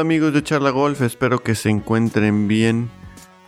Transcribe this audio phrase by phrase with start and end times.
[0.00, 2.90] Amigos de Charla Golf, espero que se encuentren bien.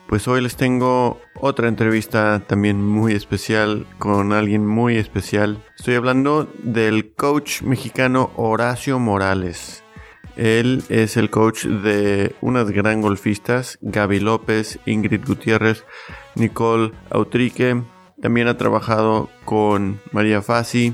[0.06, 5.64] Pues hoy les tengo otra entrevista también muy especial con alguien muy especial.
[5.78, 9.82] Estoy hablando del coach mexicano Horacio Morales.
[10.36, 15.84] Él es el coach de unas gran golfistas, Gaby López, Ingrid Gutiérrez,
[16.34, 17.82] Nicole Autrique.
[18.20, 20.92] También ha trabajado con María Fassi,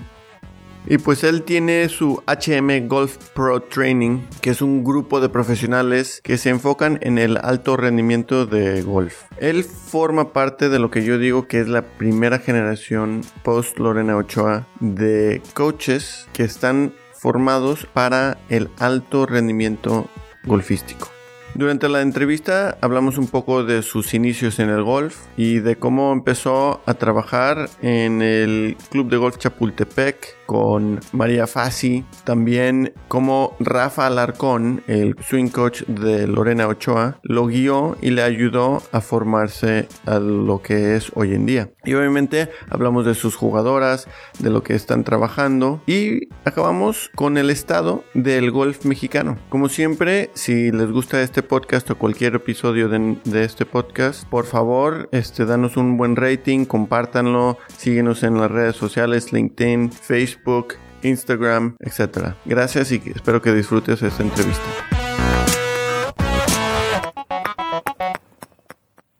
[0.90, 6.20] y pues él tiene su HM Golf Pro Training, que es un grupo de profesionales
[6.24, 9.24] que se enfocan en el alto rendimiento de golf.
[9.36, 14.16] Él forma parte de lo que yo digo que es la primera generación post Lorena
[14.16, 20.08] Ochoa de coaches que están formados para el alto rendimiento
[20.44, 21.10] golfístico.
[21.54, 26.12] Durante la entrevista hablamos un poco de sus inicios en el golf y de cómo
[26.12, 34.06] empezó a trabajar en el Club de Golf Chapultepec con María Fassi, también como Rafa
[34.06, 40.18] Alarcón, el swing coach de Lorena Ochoa, lo guió y le ayudó a formarse a
[40.18, 41.70] lo que es hoy en día.
[41.84, 47.50] Y obviamente hablamos de sus jugadoras, de lo que están trabajando y acabamos con el
[47.50, 49.36] estado del golf mexicano.
[49.50, 54.46] Como siempre, si les gusta este podcast o cualquier episodio de, de este podcast, por
[54.46, 60.74] favor, este, danos un buen rating, compártanlo, síguenos en las redes sociales, LinkedIn, Facebook, Facebook,
[61.02, 62.34] Instagram, etc.
[62.44, 64.62] Gracias y espero que disfrutes esta entrevista.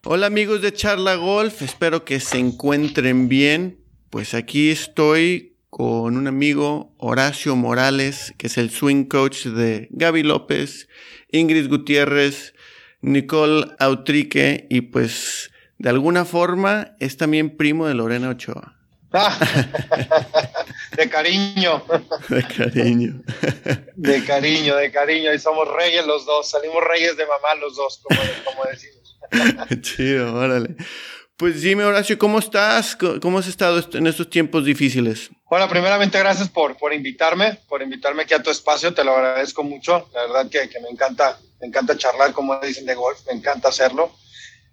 [0.05, 3.81] Hola amigos de Charla Golf, espero que se encuentren bien.
[4.11, 10.23] Pues aquí estoy con un amigo, Horacio Morales, que es el swing coach de Gaby
[10.23, 10.89] López,
[11.31, 12.55] Ingrid Gutiérrez,
[13.03, 18.78] Nicole Autrique y pues de alguna forma es también primo de Lorena Ochoa.
[20.97, 21.83] de cariño.
[22.29, 23.23] De cariño.
[23.97, 25.33] De cariño, de cariño.
[25.33, 26.51] Y somos reyes los dos.
[26.51, 29.19] Salimos reyes de mamá los dos, como, como decimos.
[29.81, 30.77] Chido, órale.
[31.37, 32.97] Pues dime, Horacio, ¿cómo estás?
[32.97, 35.31] ¿Cómo has estado en estos tiempos difíciles?
[35.49, 39.63] Bueno, primeramente gracias por, por invitarme, por invitarme aquí a tu espacio, te lo agradezco
[39.63, 40.11] mucho.
[40.13, 43.69] La verdad que, que me encanta, me encanta charlar, como dicen, de golf, me encanta
[43.69, 44.13] hacerlo.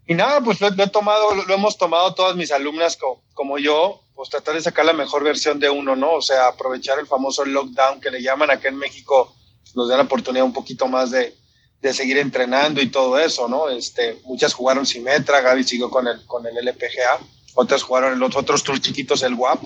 [0.07, 2.97] Y nada, pues lo, he tomado, lo, hemos tomado todas mis alumnas
[3.33, 6.13] como yo, pues tratar de sacar la mejor versión de uno, ¿no?
[6.13, 9.35] O sea, aprovechar el famoso lockdown que le llaman acá en México,
[9.73, 11.35] nos da la oportunidad un poquito más de,
[11.81, 13.69] de seguir entrenando y todo eso, ¿no?
[13.69, 17.19] Este, muchas jugaron Simetra, Gaby siguió con el, con el LPGA,
[17.55, 19.63] otras jugaron los otros tours chiquitos, el WAP,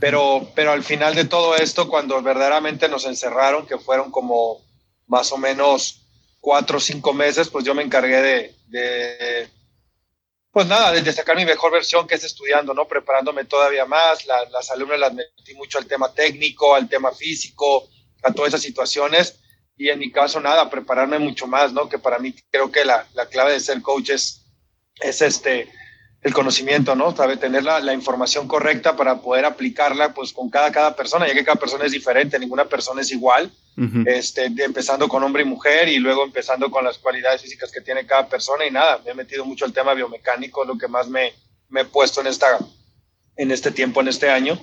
[0.00, 4.60] pero, pero al final de todo esto, cuando verdaderamente nos encerraron, que fueron como
[5.06, 6.02] más o menos
[6.40, 9.48] cuatro o cinco meses, pues yo me encargué de, de
[10.52, 12.86] pues nada, de sacar mi mejor versión que es estudiando, ¿no?
[12.86, 14.26] Preparándome todavía más.
[14.26, 17.88] las alumnas las metí mucho al tema técnico, al tema físico,
[18.22, 19.40] a todas esas situaciones.
[19.78, 21.88] Y en mi caso, nada, prepararme mucho más, ¿no?
[21.88, 24.44] Que para mí creo que la, la clave de ser coach es,
[25.00, 25.72] es este,
[26.20, 27.16] el conocimiento, ¿no?
[27.16, 31.32] Sabe tener la, la, información correcta para poder aplicarla pues con cada, cada persona, ya
[31.32, 33.50] que cada persona es diferente, ninguna persona es igual,
[34.06, 38.06] este, empezando con hombre y mujer y luego empezando con las cualidades físicas que tiene
[38.06, 41.32] cada persona y nada, me he metido mucho al tema biomecánico, lo que más me,
[41.68, 42.58] me he puesto en esta
[43.36, 44.60] en este tiempo, en este año,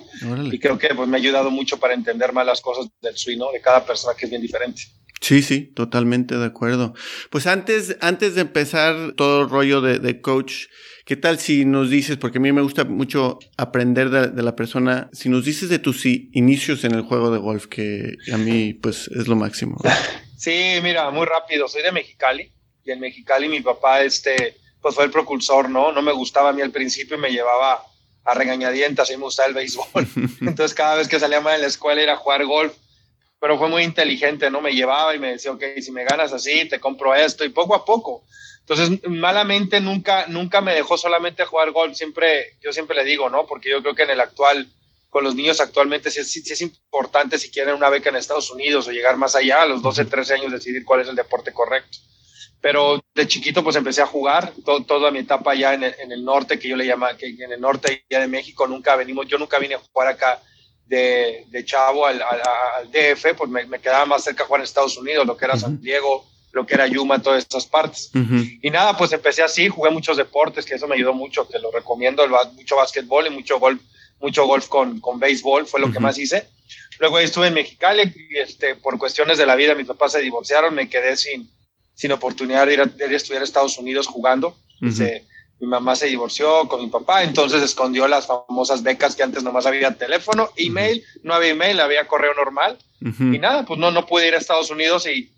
[0.50, 3.38] y creo que pues, me ha ayudado mucho para entender más las cosas del swing,
[3.38, 3.50] ¿no?
[3.50, 4.82] De cada persona que es bien diferente.
[5.20, 6.94] Sí, sí, totalmente de acuerdo.
[7.30, 10.66] Pues antes, antes de empezar todo el rollo de, de coach,
[11.10, 15.10] ¿Qué tal si nos dices, porque a mí me gusta mucho aprender de, la persona,
[15.12, 19.08] si nos dices de tus inicios en el juego de golf, que a mí pues
[19.08, 19.76] es lo máximo?
[20.38, 22.52] Sí, mira, muy rápido, soy de Mexicali
[22.84, 25.90] y en Mexicali mi papá este, pues fue el propulsor, ¿no?
[25.90, 27.82] No me gustaba a mí al principio y me llevaba
[28.24, 30.06] a regañadientas, a mí me gustaba el béisbol.
[30.42, 32.72] Entonces cada vez que salía mal en la escuela era a jugar golf,
[33.40, 34.60] pero fue muy inteligente, ¿no?
[34.60, 37.74] Me llevaba y me decía, ok, si me ganas así, te compro esto y poco
[37.74, 38.22] a poco
[38.70, 43.44] entonces, malamente nunca, nunca me dejó solamente jugar golf, siempre, yo siempre le digo, ¿no?
[43.44, 44.68] Porque yo creo que en el actual,
[45.08, 48.86] con los niños actualmente, sí, sí, es importante si quieren una beca en Estados Unidos
[48.86, 51.98] o llegar más allá, a los 12, 13 años decidir cuál es el deporte correcto.
[52.60, 54.52] Pero de chiquito pues empecé a jugar,
[54.86, 57.52] toda mi etapa ya en el, en el, norte, que yo le llamo, que en
[57.52, 60.40] el norte ya de México nunca venimos, yo nunca vine a jugar acá
[60.90, 64.98] de, de chavo al, al, DF, pues me, me, quedaba más cerca jugar en Estados
[64.98, 68.10] Unidos, lo que era San Diego, lo que era Yuma, todas estas partes.
[68.60, 71.70] Y nada, pues empecé así, jugué muchos deportes, que eso me ayudó mucho, te lo
[71.70, 73.80] recomiendo, mucho básquetbol y mucho golf,
[74.18, 76.48] mucho golf con, con béisbol, fue lo que más hice.
[76.98, 80.74] Luego estuve en Mexicali y este, por cuestiones de la vida mis papás se divorciaron,
[80.74, 81.48] me quedé sin,
[81.94, 84.56] sin oportunidad de ir, a, estudiar a Estados Unidos jugando.
[85.60, 89.66] Mi mamá se divorció con mi papá, entonces escondió las famosas becas que antes nomás
[89.66, 92.78] había teléfono, email, no había email, había correo normal.
[93.02, 95.30] Y nada, pues no, no pude ir a Estados Unidos y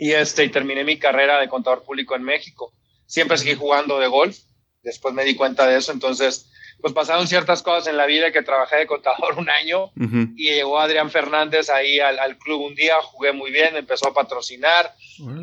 [0.00, 2.72] y, este, y terminé mi carrera de contador público en México.
[3.04, 4.38] Siempre seguí jugando de golf,
[4.82, 8.42] después me di cuenta de eso, entonces pues pasaron ciertas cosas en la vida que
[8.42, 9.90] trabajé de contador un año
[10.36, 14.14] y llegó Adrián Fernández ahí al, al, club un día, jugué muy bien, empezó a
[14.14, 14.94] patrocinar,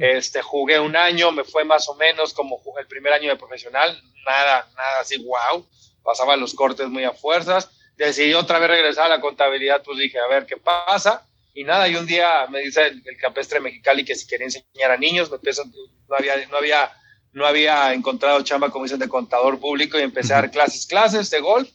[0.01, 4.01] este, jugué un año, me fue más o menos como el primer año de profesional,
[4.25, 5.65] nada, nada así, wow,
[6.03, 10.19] pasaba los cortes muy a fuerzas, decidí otra vez regresar a la contabilidad, pues dije,
[10.19, 14.05] a ver qué pasa, y nada, y un día me dice el, el campestre mexicali
[14.05, 16.91] que si quería enseñar a niños, me empezó, no había, no había
[17.33, 21.29] no había encontrado chamba, como dicen, de contador público y empecé a dar clases, clases
[21.29, 21.69] de golf.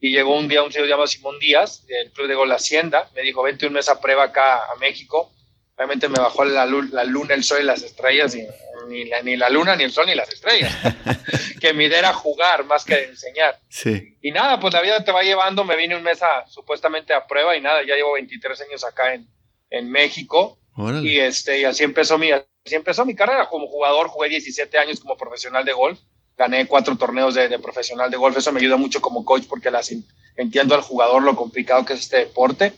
[0.00, 3.22] Y llegó un día un señor llamado Simón Díaz, del Club de Golf Hacienda, me
[3.22, 5.32] dijo, vente un mes a prueba acá a México.
[5.76, 8.46] Obviamente me bajó la, la luna, el sol y las estrellas, y
[8.88, 10.74] ni la, ni la luna, ni el sol, ni las estrellas.
[11.60, 13.58] que mi idea era jugar más que enseñar.
[13.68, 14.16] Sí.
[14.22, 17.26] Y nada, pues la vida te va llevando, me vine un mes a, supuestamente a
[17.26, 19.26] prueba y nada, ya llevo 23 años acá en,
[19.70, 20.58] en México.
[21.02, 22.30] Y, este, y así empezó mi,
[22.74, 26.00] empezó mi carrera como jugador, jugué 17 años como profesional de golf,
[26.36, 29.92] gané cuatro torneos de, profesional de golf, eso me ayuda mucho como coach porque las,
[30.36, 32.72] entiendo al jugador lo complicado que es este deporte.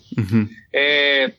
[0.72, 1.34] eh,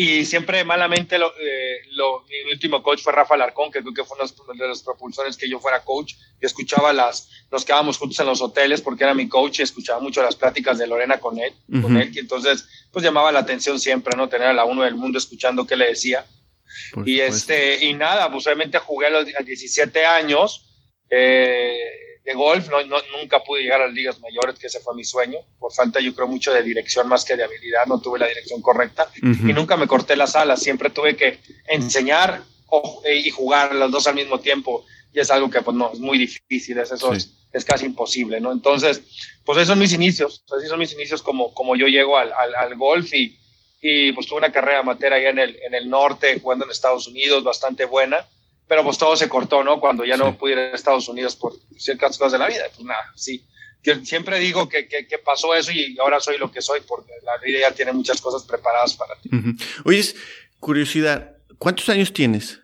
[0.00, 4.04] y siempre malamente lo, eh, lo, mi último coach fue Rafa Larcón, que creo que
[4.04, 6.14] fue uno de los propulsores que yo fuera coach.
[6.40, 9.98] Yo escuchaba las, nos quedábamos juntos en los hoteles porque era mi coach y escuchaba
[9.98, 11.52] mucho las pláticas de Lorena con él,
[11.82, 14.28] con él, y entonces pues llamaba la atención siempre, ¿no?
[14.28, 16.24] Tener a la uno del mundo escuchando qué le decía.
[16.92, 20.64] Por y este, y nada, pues obviamente jugué a los 17 años,
[21.10, 21.76] eh,
[22.28, 22.76] de golf, no,
[23.18, 26.14] nunca pude llegar a las ligas mayores, que ese fue mi sueño, por falta yo
[26.14, 29.10] creo mucho de dirección más que de habilidad, no tuve la dirección correcta.
[29.22, 32.42] Y nunca me corté las alas, siempre tuve que enseñar
[33.10, 34.84] y jugar los dos al mismo tiempo.
[35.14, 38.42] Y es algo que pues no, es muy difícil, es, eso es, es, casi imposible,
[38.42, 38.52] ¿no?
[38.52, 39.00] Entonces,
[39.42, 42.54] pues esos son mis inicios, así son mis inicios como, como yo llego al, al,
[42.54, 43.38] al golf y,
[43.80, 47.06] y pues tuve una carrera amateur allá en el, en el norte, jugando en Estados
[47.06, 48.26] Unidos, bastante buena
[48.68, 49.80] pero pues todo se cortó, ¿no?
[49.80, 52.64] Cuando ya no pude ir a Estados Unidos por ciertas cosas de la vida.
[52.74, 53.42] Pues nada, sí.
[53.82, 57.12] Yo siempre digo que, que, que, pasó eso y ahora soy lo que soy porque
[57.24, 59.30] la vida ya tiene muchas cosas preparadas para ti.
[59.32, 59.62] Uh -huh.
[59.84, 60.04] Oye,
[60.60, 62.60] curiosidad, ¿cuántos años tienes?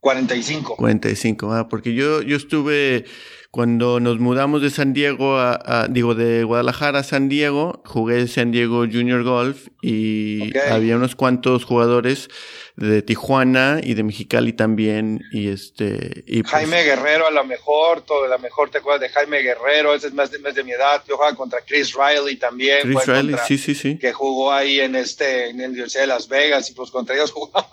[0.00, 0.76] 45.
[0.76, 3.06] 45, ah, porque yo, yo estuve
[3.50, 8.28] cuando nos mudamos de San Diego a, a, digo, de Guadalajara a San Diego, jugué
[8.28, 10.70] San Diego Junior Golf y okay.
[10.70, 12.28] había unos cuantos jugadores
[12.76, 18.02] de Tijuana y de Mexicali también y este y pues, Jaime Guerrero a lo mejor
[18.02, 20.72] todo la mejor te acuerdas de Jaime Guerrero ese es más de, más de mi
[20.72, 23.98] edad yo jugaba contra Chris Riley también Chris Riley contra, sí sí sí.
[23.98, 27.32] que jugó ahí en este en la Universidad de Las Vegas y pues contra ellos
[27.32, 27.68] jugaba.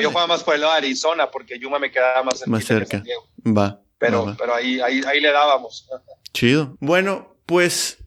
[0.00, 3.02] Yo jugaba más por el lado de Arizona porque Yuma me quedaba más, más cerca.
[3.44, 5.86] Va pero pero ahí, ahí ahí le dábamos
[6.32, 7.98] chido bueno pues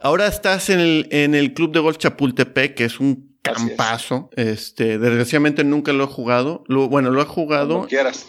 [0.00, 4.30] ahora estás en el en el club de golf Chapultepec que es un campazo.
[4.36, 4.48] Es.
[4.48, 6.64] Este, desgraciadamente nunca lo he jugado.
[6.66, 7.74] Lo, bueno, lo he jugado.
[7.74, 8.26] Como quieras.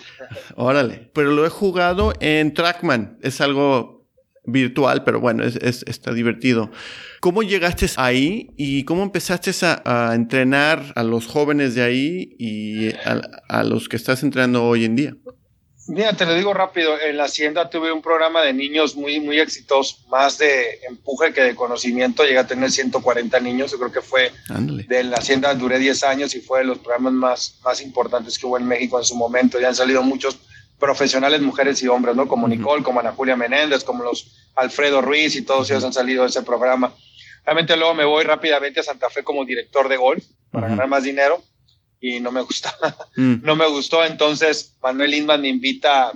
[0.55, 1.11] Órale.
[1.13, 3.17] Pero lo he jugado en Trackman.
[3.21, 4.07] Es algo
[4.43, 6.71] virtual, pero bueno, es, es, está divertido.
[7.19, 12.89] ¿Cómo llegaste ahí y cómo empezaste a, a entrenar a los jóvenes de ahí y
[12.89, 15.15] a, a los que estás entrenando hoy en día?
[15.91, 19.41] Mira, te lo digo rápido, en la hacienda tuve un programa de niños muy, muy
[19.41, 23.99] exitoso, más de empuje que de conocimiento, llegué a tener 140 niños, yo creo que
[24.01, 24.83] fue Ándale.
[24.83, 28.45] de la hacienda, duré 10 años y fue de los programas más, más importantes que
[28.45, 30.37] hubo en México en su momento, ya han salido muchos
[30.79, 32.25] profesionales, mujeres y hombres, ¿no?
[32.25, 32.57] Como uh -huh.
[32.57, 35.71] Nicole, como Ana Julia Menéndez, como los Alfredo Ruiz y todos uh -huh.
[35.73, 36.95] ellos han salido de ese programa.
[37.45, 40.71] Realmente luego me voy rápidamente a Santa Fe como director de golf para uh -huh.
[40.71, 41.43] ganar más dinero
[42.01, 42.97] y no me gustaba.
[43.15, 43.43] Mm.
[43.43, 46.13] No me gustó, entonces Manuel Lindman me invita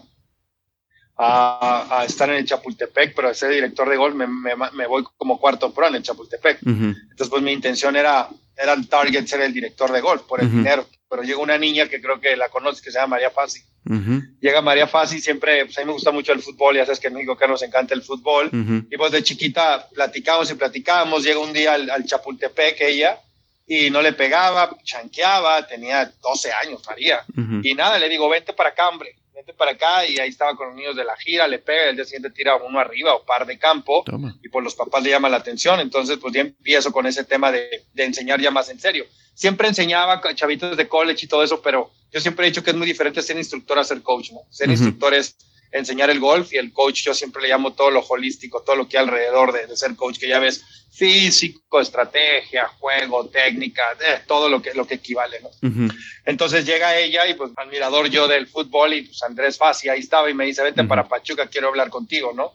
[1.17, 4.87] a, a, estar en el Chapultepec, pero a ser director de gol me, me, me
[4.87, 6.59] voy como cuarto pro en el Chapultepec.
[6.63, 6.95] Uh -huh.
[7.01, 10.47] Entonces, pues mi intención era, era el target ser el director de golf por el
[10.47, 10.57] uh -huh.
[10.57, 10.87] dinero.
[11.09, 13.29] Pero llega una niña que creo que la conoces, que se llama María.
[13.29, 14.37] Uh -huh.
[14.39, 17.07] Llega María Fassi, siempre, pues a mí me gusta mucho el fútbol, ya sabes que
[17.07, 18.49] en México que nos encanta el fútbol.
[18.89, 21.23] Y pues de chiquita platicamos y platicábamos.
[21.23, 23.19] Llega un día al, al Chapultepec ella
[23.67, 27.23] y no le pegaba, chanqueaba, tenía 12 años, María.
[27.35, 27.61] Uh -huh.
[27.63, 30.05] Y nada, le digo, vente para acá, hombre, vente para acá.
[30.05, 32.55] Y ahí estaba con los niños de la gira, le pega, el día siguiente tira
[32.57, 34.03] uno arriba o par de campo.
[34.05, 34.35] Toma.
[34.43, 35.79] Y pues los papás le llaman la atención.
[35.79, 39.05] Entonces, pues ya empiezo con ese tema de, de enseñar ya más en serio.
[39.33, 42.75] Siempre enseñaba chavitos de college y todo eso, pero yo siempre he dicho que es
[42.75, 44.41] muy diferente ser instructor a ser coach, ¿no?
[44.49, 44.73] Ser uh -huh.
[44.73, 45.35] instructor es
[45.77, 48.87] enseñar el golf y el coach yo siempre le llamo todo lo holístico, todo lo
[48.87, 54.21] que hay alrededor de, de ser coach, que ya ves físico, estrategia, juego, técnica, eh,
[54.25, 55.49] todo lo que, lo que equivale, ¿no?
[55.49, 55.95] Uh -huh.
[56.25, 60.29] Entonces llega ella y pues admirador yo del fútbol y pues Andrés Fassi ahí estaba
[60.29, 60.87] y me dice, vete uh -huh.
[60.87, 62.53] para Pachuca, quiero hablar contigo, ¿no?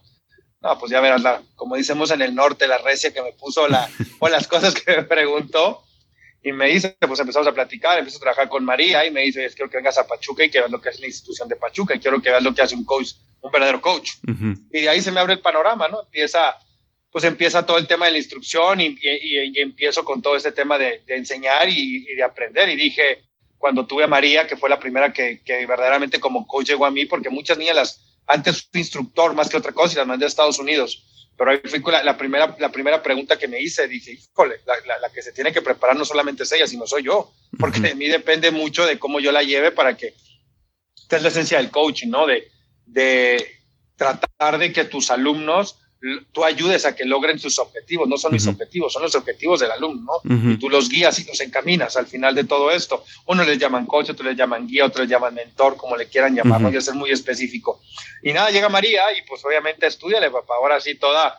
[0.62, 3.68] No, pues ya verás, la, como decimos en el norte, la recia que me puso
[3.68, 5.82] la, o las cosas que me preguntó.
[6.42, 9.50] Y me dice, pues empezamos a platicar, empiezo a trabajar con María y me dice,
[9.54, 11.94] quiero que vengas a Pachuca y que veas lo que es la institución de Pachuca
[11.94, 14.12] y quiero que veas lo que hace un coach, un verdadero coach.
[14.72, 16.02] Y de ahí se me abre el panorama, ¿no?
[16.02, 16.56] Empieza,
[17.10, 20.78] pues empieza todo el tema de la instrucción y, y, empiezo con todo este tema
[20.78, 22.70] de, de enseñar y, de aprender.
[22.70, 23.22] Y dije,
[23.58, 26.90] cuando tuve a María, que fue la primera que, que verdaderamente como coach llegó a
[26.90, 30.24] mí, porque muchas niñas las, antes fui instructor más que otra cosa y las mandé
[30.24, 31.04] a Estados Unidos
[31.40, 35.08] pero ahí fue la, primera, la primera pregunta que me hice, dije, híjole, la, la,
[35.08, 38.08] que se tiene que preparar no solamente es ella, sino soy yo, porque de mí
[38.08, 40.12] depende mucho de cómo yo la lleve para que,
[40.94, 42.26] esta es la esencia del coaching, ¿no?
[42.26, 42.46] De,
[42.84, 43.52] de
[43.96, 45.79] tratar de que tus alumnos
[46.32, 49.70] tú ayudes a que logren sus objetivos, no son mis objetivos, son los objetivos del
[49.70, 50.52] alumno, ¿no?
[50.52, 53.04] Y tú los guías y los encaminas al final de todo esto.
[53.26, 56.34] Uno les llaman coach, otros les llaman guía, otros les llaman mentor, como le quieran
[56.34, 56.70] llamar, ¿no?
[56.70, 57.82] Y ser muy específico.
[58.22, 60.54] Y nada, llega María y pues obviamente estudiale, papá.
[60.54, 61.38] Ahora sí, toda,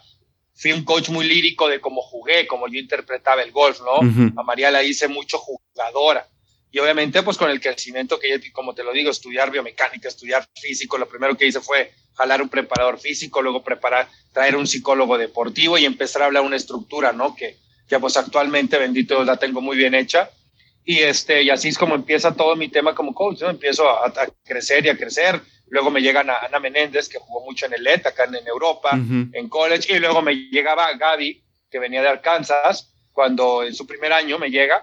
[0.54, 3.96] fui un coach muy lírico de cómo jugué, cómo yo interpretaba el golf, ¿no?
[4.40, 6.28] A María la hice mucho jugadora.
[6.72, 10.98] Y obviamente, pues con el crecimiento que, como te lo digo, estudiar biomecánica, estudiar físico,
[10.98, 11.92] lo primero que hice fue
[12.22, 16.56] jalar un preparador físico, luego preparar, traer un psicólogo deportivo y empezar a hablar una
[16.56, 17.36] estructura, ¿no?
[17.36, 20.30] Que, que pues actualmente, bendito, la tengo muy bien hecha.
[20.86, 23.50] Y, este, y así es como empieza todo mi tema como coach, ¿no?
[23.50, 24.14] Empiezo a,
[24.44, 25.42] crecer y a crecer.
[25.68, 28.92] Luego me llegan a Ana Menéndez, que jugó mucho en el ET, acá en, Europa,
[28.94, 29.96] en college.
[29.96, 34.52] Y luego me llegaba Gaby, que venía de Arkansas, cuando en su primer año me
[34.52, 34.80] llega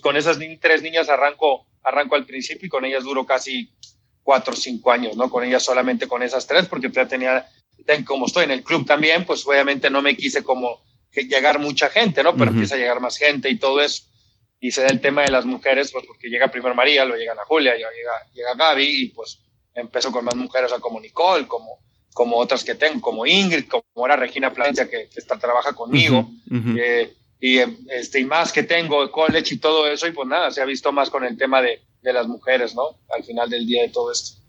[0.00, 3.70] con esas tres niñas arranco, arranco al principio y con ellas duro casi
[4.26, 5.30] cuatro o cinco años, ¿no?
[5.30, 7.48] Con ellas solamente con esas tres, porque ya tenía,
[8.04, 11.90] como estoy en el club también, pues obviamente no me quise como que llegar mucha
[11.90, 12.34] gente, ¿no?
[12.34, 14.02] Pero empieza a llegar más gente y todo eso.
[14.58, 17.34] Y se da el tema de las mujeres, pues porque llega primero María, luego llega
[17.34, 19.38] Ana Julia, llega, llega Gaby y pues
[19.72, 21.78] empezó con más mujeres como Nicole, como,
[22.12, 26.28] como otras que tengo, como Ingrid, como ahora Regina Plancia que, está, trabaja conmigo
[27.40, 27.58] y,
[27.90, 30.90] este, y más que tengo college y todo eso, y pues nada, se ha visto
[30.90, 33.00] más con el tema de, de las mujeres, ¿no?
[33.14, 34.40] Al final del día de todo esto.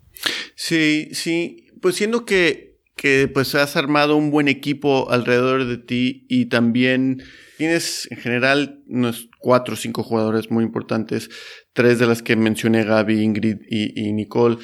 [0.56, 6.26] Sí, sí, pues siendo que, que pues has armado un buen equipo alrededor de ti
[6.30, 7.24] y también
[7.58, 11.30] tienes en general unos cuatro o cinco jugadores muy importantes,
[11.74, 14.58] tres de las que mencioné, Gaby, Ingrid y, y Nicole.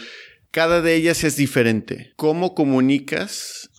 [0.51, 2.13] Cada de ellas es diferente.
[2.15, 3.71] ¿Cómo comunicas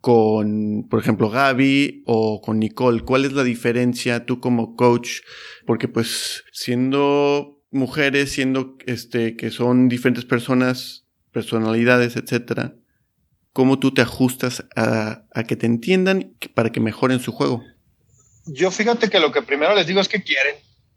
[0.00, 3.04] con, por ejemplo, Gaby o con Nicole?
[3.04, 5.20] ¿Cuál es la diferencia tú como coach?
[5.66, 12.74] Porque pues siendo mujeres, siendo este, que son diferentes personas, personalidades, etcétera,
[13.52, 17.62] ¿cómo tú te ajustas a, a que te entiendan para que mejoren su juego?
[18.46, 20.56] Yo fíjate que lo que primero les digo es que quieren,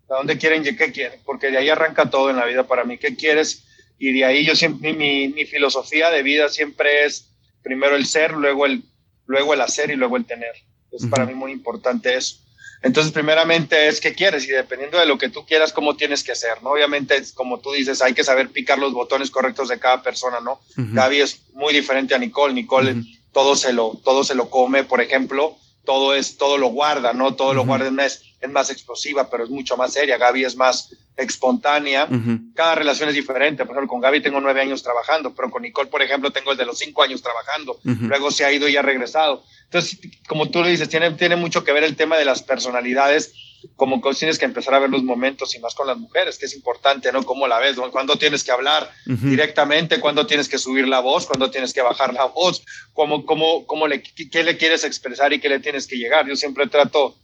[0.10, 2.84] a dónde quieren y qué quieren, porque de ahí arranca todo en la vida para
[2.84, 3.66] mí, qué quieres,
[3.98, 7.32] y de ahí yo siempre, mi, mi filosofía de vida siempre es
[7.62, 8.84] primero el ser, luego el
[9.30, 10.56] luego el hacer y luego el tener.
[10.92, 12.38] Es para mí muy importante eso.
[12.82, 16.36] Entonces, primeramente es qué quieres y dependiendo de lo que tú quieras, cómo tienes que
[16.36, 16.72] ser, ¿no?
[16.72, 20.62] Obviamente, como tú dices, hay que saber picar los botones correctos de cada persona, ¿no?
[20.76, 22.54] Gaby es muy diferente a Nicole.
[22.54, 22.96] Nicole
[23.34, 25.58] todo, se lo, todo se lo come, por ejemplo,
[25.90, 27.34] todo es, todo lo guarda, ¿no?
[27.34, 30.20] Todo lo guarda, es, es más explosiva, pero es mucho más seria.
[30.20, 32.08] Gaby es más espontánea.
[32.54, 33.66] Cada relación es diferente.
[33.66, 36.60] Por ejemplo, con Gaby tengo nueve años trabajando, pero con Nicole, por ejemplo, tengo el
[36.60, 37.80] de los cinco años trabajando.
[37.84, 39.44] Luego se ha ido y ha regresado.
[39.64, 43.34] Entonces, como tú le dices, tiene, tiene mucho que ver el tema de las personalidades.
[43.76, 46.56] Como tienes que empezar a ver los momentos y más con las mujeres, que es
[46.56, 47.24] importante, ¿no?
[47.24, 47.76] ¿Cómo la ves?
[47.92, 52.14] Cuando tienes que hablar directamente, cuando tienes que subir la voz, cuando tienes que bajar
[52.14, 52.64] la voz,
[52.94, 56.28] cómo, cómo, cómo le, qué le quieres expresar y qué le tienes que llegar.
[56.28, 57.16] Yo siempre trato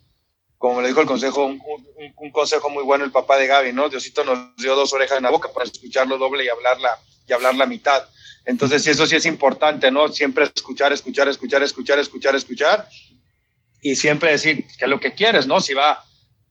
[0.57, 3.89] como le dijo el consejo, un, consejo muy bueno el papá de Gaby, ¿no?
[3.89, 7.55] Diosito nos dio dos orejas en la boca para escucharlo doble y hablarla y hablar
[7.55, 8.03] la mitad.
[8.45, 10.07] Entonces, eso sí es importante, ¿no?
[10.09, 12.89] Siempre escuchar, escuchar, escuchar, escuchar, escuchar, escuchar
[13.81, 15.61] y siempre decir que lo que quieres, ¿no?
[15.61, 16.03] Si va,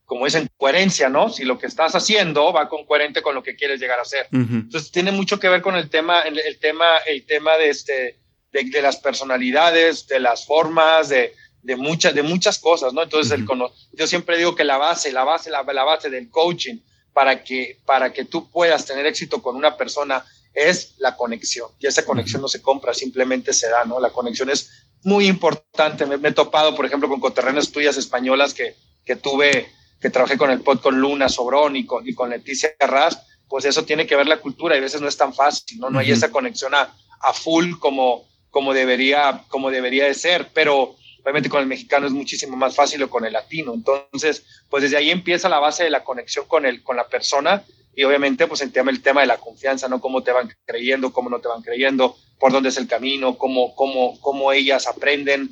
[0.04, 1.30] como es en coherencia, ¿no?
[1.30, 4.28] Si lo que estás haciendo va con coherente con lo que quieres llegar a ser.
[4.32, 8.18] Entonces, tiene mucho que ver con el tema, el, el tema, el tema de este,
[8.52, 13.02] de, de las personalidades, de las formas, de, de, muchas de muchas cosas, ¿no?
[13.02, 13.46] Entonces, el
[13.92, 16.76] yo siempre digo que la base, la base, la, base del coaching
[17.12, 21.70] para que, para que tú puedas tener éxito con una persona es la conexión.
[21.80, 23.98] Y esa conexión no se compra, simplemente se da, ¿no?
[23.98, 24.70] La conexión es
[25.02, 26.06] muy importante.
[26.06, 29.68] Me, he topado, por ejemplo, con coterrenas tuyas españolas que, que tuve,
[30.04, 33.64] que trabajé con el pod con Luna Sobrón y con, y con Leticia Ras, pues
[33.64, 35.88] eso tiene que ver la cultura y a veces no es tan fácil, ¿no?
[35.88, 40.94] No hay esa conexión a, a full como, como, debería, como debería de ser, pero
[41.22, 43.72] Obviamente con el mexicano es muchísimo más fácil o con el latino.
[43.72, 47.64] Entonces, pues desde ahí empieza la base de la conexión con, el, con la persona
[47.96, 50.02] y obviamente pues el tema, el tema de la confianza, ¿no?
[50.02, 53.74] Cómo te van creyendo, cómo no te van creyendo, por dónde es el camino, cómo,
[53.74, 55.48] cómo, cómo ellas aprenden.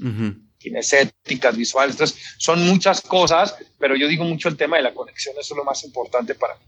[0.62, 1.94] Kinestéticas, visuales.
[1.94, 5.58] Entonces, son muchas cosas, pero yo digo mucho el tema de la conexión, eso es
[5.58, 6.64] lo más importante para mí.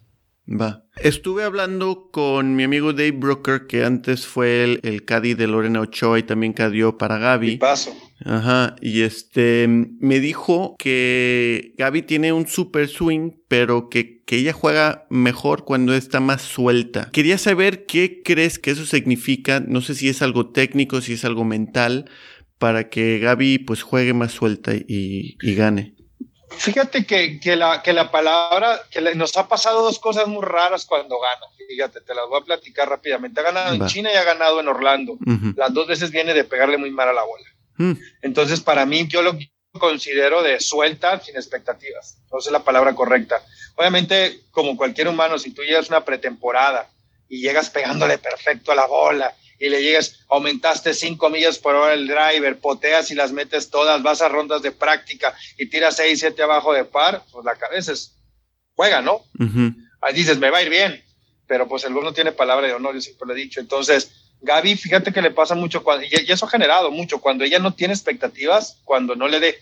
[0.47, 0.85] Va.
[0.97, 5.81] Estuve hablando con mi amigo Dave Brooker, que antes fue el, el caddy de Lorena
[5.81, 7.57] Ochoa y también cadió para Gaby.
[7.57, 7.97] paso.
[8.25, 14.53] Ajá, y este me dijo que Gaby tiene un super swing, pero que, que ella
[14.53, 17.11] juega mejor cuando está más suelta.
[17.13, 21.25] Quería saber qué crees que eso significa, no sé si es algo técnico, si es
[21.25, 22.09] algo mental,
[22.59, 25.95] para que Gaby pues juegue más suelta y, y gane.
[26.57, 30.85] Fíjate que, que, la, que la palabra, que nos ha pasado dos cosas muy raras
[30.87, 31.47] cuando gana.
[31.69, 33.41] Fíjate, te las voy a platicar rápidamente.
[33.41, 35.17] Ha ganado en China y ha ganado en Orlando.
[35.57, 37.45] Las dos veces viene de pegarle muy mal a la bola.
[37.79, 37.93] Mm.
[38.23, 39.37] Entonces, para mí, yo lo
[39.73, 42.19] considero de suelta sin expectativas.
[42.31, 43.43] No es la palabra correcta.
[43.77, 46.89] Obviamente, como cualquier humano, si tú llegas una pretemporada
[47.29, 51.95] y llegas pegándole perfecto a la bola y le llegas, aumentaste 5 millas por hora
[51.95, 56.21] el driver, poteas y las metes todas, vas a rondas de práctica y tiras 6,
[56.21, 58.17] 7 abajo de par, pues la cabeza es,
[58.75, 59.23] juega, ¿no?
[60.01, 61.03] Ahí dices, me va a ir bien,
[61.47, 63.61] pero pues el gol no tiene palabra de honor, yo siempre lo he dicho.
[63.61, 64.11] Entonces,
[64.43, 67.75] Gaby, fíjate que le pasa mucho, cuando, y eso ha generado mucho, cuando ella no
[67.75, 69.59] tiene expectativas, cuando no le dé,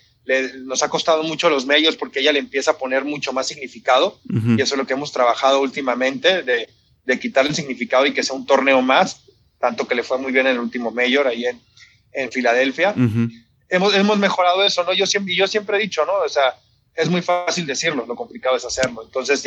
[0.65, 4.19] nos ha costado mucho los medios porque ella le empieza a poner mucho más significado,
[4.29, 6.69] y eso es lo que hemos trabajado últimamente, de,
[7.05, 9.23] de quitarle el significado y que sea un torneo más
[9.63, 11.63] tanto que le fue muy bien en el último mayor ahí en,
[12.13, 12.97] en Filadelfia.
[13.69, 14.93] hemos, hemos mejorado eso, ¿no?
[14.93, 16.15] Yo siempre, yo siempre he dicho, ¿no?
[16.15, 16.57] O sea,
[16.97, 19.05] es muy fácil decirlo, lo complicado es hacerlo.
[19.05, 19.45] Entonces,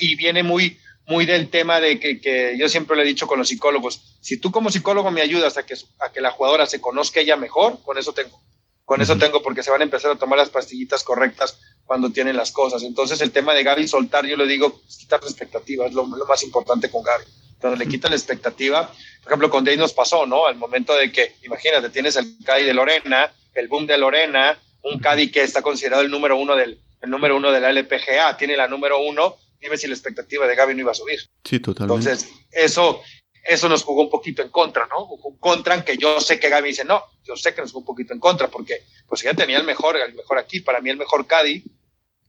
[0.00, 3.38] y, viene muy, muy del tema de que, que, yo siempre le he dicho con
[3.38, 6.80] los psicólogos, si tú como psicólogo me ayudas a que, a que la jugadora se
[6.80, 8.40] conozca ella mejor, con eso tengo.
[8.86, 12.38] Con eso tengo, porque se van a empezar a tomar las pastillitas correctas cuando tienen
[12.38, 12.82] las cosas.
[12.82, 16.42] Entonces, el tema de Gaby soltar, yo le digo, quitar expectativas, es lo, lo más
[16.42, 17.24] importante con Gaby
[17.60, 18.92] cuando le quitan la expectativa.
[19.22, 20.46] Por ejemplo, con Dave nos pasó, ¿no?
[20.46, 24.98] Al momento de que, imagínate, tienes el Caddy de Lorena, el boom de Lorena, un
[24.98, 28.56] Caddy que está considerado el número uno del, el número uno de la LPGA, tiene
[28.56, 31.20] la número uno, dime si la expectativa de Gaby no iba a subir.
[31.44, 32.10] Sí, totalmente.
[32.10, 33.02] Entonces, eso,
[33.44, 35.04] eso nos jugó un poquito en contra, ¿no?
[35.04, 37.80] Un contra en que yo sé que Gaby dice, no, yo sé que nos jugó
[37.80, 40.90] un poquito en contra, porque pues ya tenía el mejor, el mejor aquí, para mí
[40.90, 41.64] el mejor Caddy,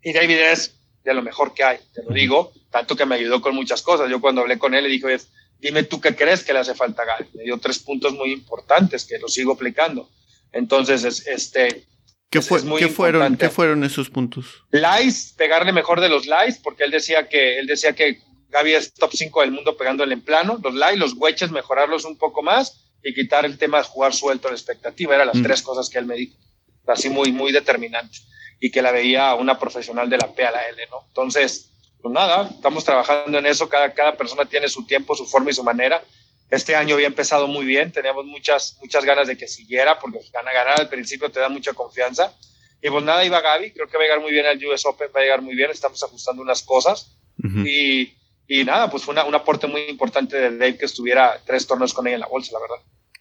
[0.02, 3.42] y David es de lo mejor que hay, te lo digo, tanto que me ayudó
[3.42, 4.10] con muchas cosas.
[4.10, 5.18] Yo cuando hablé con él le dije,
[5.60, 7.30] dime tú qué crees que le hace falta a Gaby.
[7.34, 10.10] Me dio tres puntos muy importantes que lo sigo aplicando.
[10.52, 11.86] Entonces, este...
[12.30, 14.64] ¿Qué, fue, ¿qué fueron, ¿Qué fueron esos puntos?
[14.72, 18.94] Lies, pegarle mejor de los lies, porque él decía que, él decía que Gaby es
[18.94, 20.60] top 5 del mundo pegándole en plano.
[20.64, 24.48] Los lies, los hueches, mejorarlos un poco más y quitar el tema de jugar suelto
[24.48, 25.16] a la expectativa.
[25.16, 25.44] Eran las mm.
[25.44, 26.38] tres cosas que él me dijo.
[26.86, 28.18] Así muy, muy determinante.
[28.60, 31.04] Y que la veía una profesional de la P a la L, ¿no?
[31.08, 31.70] Entonces,
[32.02, 35.54] pues nada, estamos trabajando en eso, cada, cada persona tiene su tiempo, su forma y
[35.54, 36.02] su manera.
[36.50, 40.54] Este año había empezado muy bien, teníamos muchas, muchas ganas de que siguiera, porque ganar,
[40.54, 42.34] ganar al principio te da mucha confianza.
[42.82, 45.10] Y pues nada, iba Gaby, creo que va a llegar muy bien al US Open,
[45.16, 47.12] va a llegar muy bien, estamos ajustando unas cosas.
[47.44, 48.14] y,
[48.48, 51.94] y, nada, pues fue una, un aporte muy importante de Dave que estuviera tres torneos
[51.94, 52.78] con ella en la bolsa, la verdad.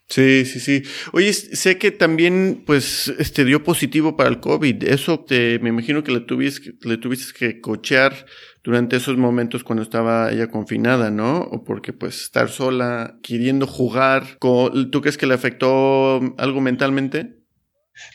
[0.08, 0.82] Sí, sí, sí.
[1.12, 4.84] Oye, sé que también, pues, este dio positivo para el COVID.
[4.84, 8.26] Eso te, me imagino que le tuviste, le tuviste que cochear
[8.68, 11.38] durante esos momentos cuando estaba ella confinada, ¿no?
[11.40, 17.38] O porque pues estar sola, queriendo jugar, ¿tú crees que le afectó algo mentalmente?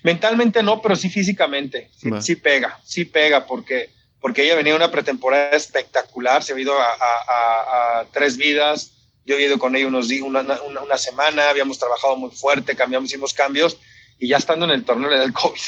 [0.04, 1.90] Mentalmente no, pero sí físicamente.
[2.22, 8.06] Sí, pega, sí pega, porque, porque ella venía una pretemporada espectacular, se ha ido a,
[8.12, 12.32] tres vidas, yo he ido con ella unos días, una, una, semana, habíamos trabajado muy
[12.32, 13.78] fuerte, cambiamos, hicimos cambios,
[14.20, 15.60] y ya estando en el torneo le da el COVID.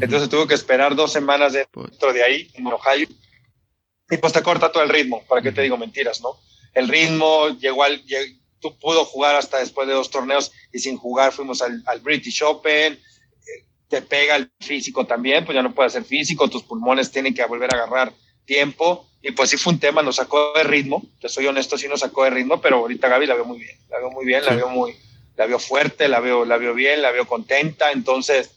[0.00, 3.08] Entonces tuvo que esperar dos semanas dentro de ahí, en Ohio,
[4.10, 6.38] y pues te corta todo el ritmo, ¿para qué te digo mentiras, no?
[6.74, 8.02] El ritmo llegó al,
[8.60, 12.94] tú pudo jugar hasta después de dos torneos y sin jugar fuimos al, British Open,
[12.94, 17.34] eh, te pega el físico también, pues ya no puede ser físico, tus pulmones tienen
[17.34, 18.12] que volver a agarrar
[18.44, 21.88] tiempo, y pues sí fue un tema, nos sacó de ritmo, te soy honesto, sí
[21.88, 24.44] nos sacó de ritmo, pero ahorita Gaby la veo muy bien, la veo muy bien,
[24.44, 24.96] la veo muy,
[25.36, 28.50] la veo fuerte, la veo, la veo bien, la veo contenta, entonces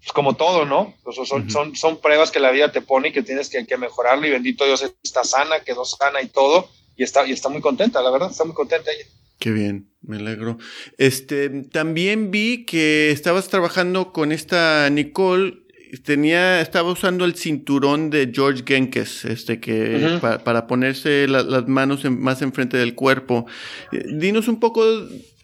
[0.00, 0.94] pues como todo, ¿no?
[1.04, 3.76] Pues son, son, son pruebas que la vida te pone y que tienes que, que,
[3.76, 7.60] mejorarlo y bendito Dios está sana, quedó sana y todo y está, y está muy
[7.60, 9.06] contenta, la verdad, está muy contenta ella.
[9.38, 10.58] Qué bien, me alegro.
[10.98, 15.59] Este, también vi que estabas trabajando con esta Nicole,
[16.04, 22.42] tenía, estaba usando el cinturón de George Genkes, este, que para ponerse las manos más
[22.42, 23.46] enfrente del cuerpo.
[23.92, 24.84] Eh, dinos un poco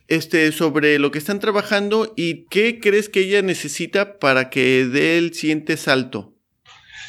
[0.09, 5.18] este, sobre lo que están trabajando y qué crees que ella necesita para que dé
[5.18, 6.32] el siguiente salto.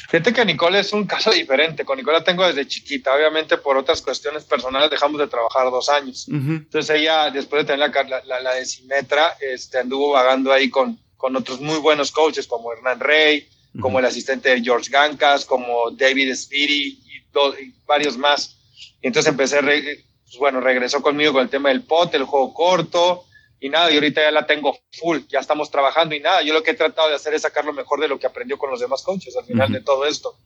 [0.08, 1.84] Fíjate que Nicole es un caso diferente.
[1.84, 3.14] Con Nicole la tengo desde chiquita.
[3.14, 6.26] Obviamente, por otras cuestiones personales, dejamos de trabajar dos años.
[6.28, 11.36] Entonces, ella, después de tener la, la, la, decimetra, este, anduvo vagando ahí con, con
[11.36, 13.46] otros muy buenos coaches como Hernán Rey,
[13.80, 18.56] como el asistente de George Gancas, como David Speedy y, y varios más.
[19.02, 23.24] Y entonces empecé, pues bueno, regresó conmigo con el tema del pot, el juego corto,
[23.60, 26.62] y nada, y ahorita ya la tengo full, ya estamos trabajando y nada, yo lo
[26.62, 28.78] que he tratado de hacer es sacar lo mejor de lo que aprendió con los
[28.78, 30.38] demás coaches al final de todo esto.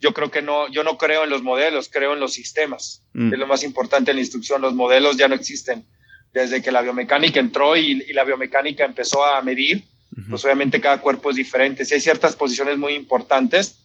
[0.00, 3.32] Yo creo que no, yo no creo en los modelos, creo en los sistemas, mm.
[3.34, 5.84] es lo más importante en la instrucción, los modelos ya no existen.
[6.32, 9.84] Desde que la biomecánica entró y, y la biomecánica empezó a medir,
[10.28, 11.84] pues obviamente cada cuerpo es diferente.
[11.84, 13.78] Si hay ciertas posiciones muy importantes,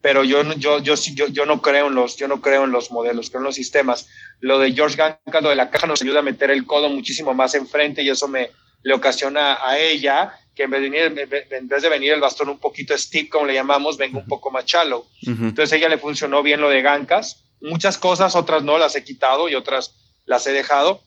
[0.00, 2.90] pero yo, yo, yo, yo, yo, no creo en los, yo no creo en los
[2.90, 4.08] modelos, creo en los sistemas.
[4.40, 7.34] Lo de George Ganka, lo de la caja, nos ayuda a meter el codo muchísimo
[7.34, 8.50] más enfrente y eso me
[8.82, 12.48] le ocasiona a ella que en vez de venir, en vez de venir el bastón
[12.48, 15.06] un poquito stiff, como le llamamos, venga un poco más shallow.
[15.22, 17.44] Entonces a ella le funcionó bien lo de Gancas.
[17.60, 19.94] Muchas cosas, otras no las he quitado y otras
[20.26, 21.00] las he dejado.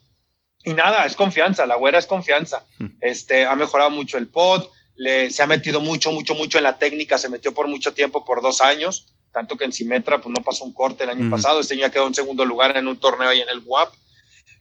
[0.66, 2.66] Y nada, es confianza, la güera es confianza.
[3.00, 6.78] Este, ha mejorado mucho el pod, le, se ha metido mucho, mucho, mucho en la
[6.80, 10.44] técnica, se metió por mucho tiempo, por dos años, tanto que en Simetra pues no
[10.44, 13.30] pasó un corte el año pasado, este año quedó en segundo lugar en un torneo
[13.30, 13.94] ahí en el WAP.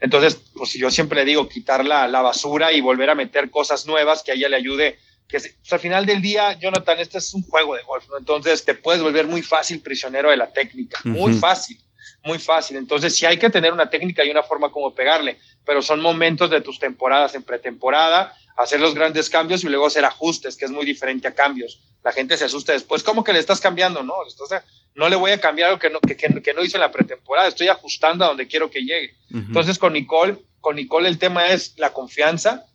[0.01, 3.87] Entonces, pues yo siempre le digo, quitar la, la, basura y volver a meter cosas
[3.87, 4.99] nuevas que a ella le ayude.
[5.29, 8.19] Que pues, al final del día, Jonathan, este es un juego de golf, ¿no?
[8.19, 11.79] Entonces te puedes volver muy fácil prisionero de la técnica, muy fácil,
[12.25, 12.77] muy fácil.
[12.77, 16.51] Entonces sí hay que tener una técnica y una forma como pegarle, pero son momentos
[16.51, 20.71] de tus temporadas en pretemporada hacer los grandes cambios y luego hacer ajustes, que es
[20.71, 21.81] muy diferente a cambios.
[22.03, 24.03] La gente se asusta después, ¿cómo que le estás cambiando?
[24.03, 24.63] No, entonces,
[24.95, 27.49] no le voy a cambiar lo que no, que, que, no hice en la pretemporada,
[27.49, 29.15] estoy ajustando a donde quiero que llegue.
[29.33, 32.67] Entonces, con Nicole, con Nicole el tema es la confianza,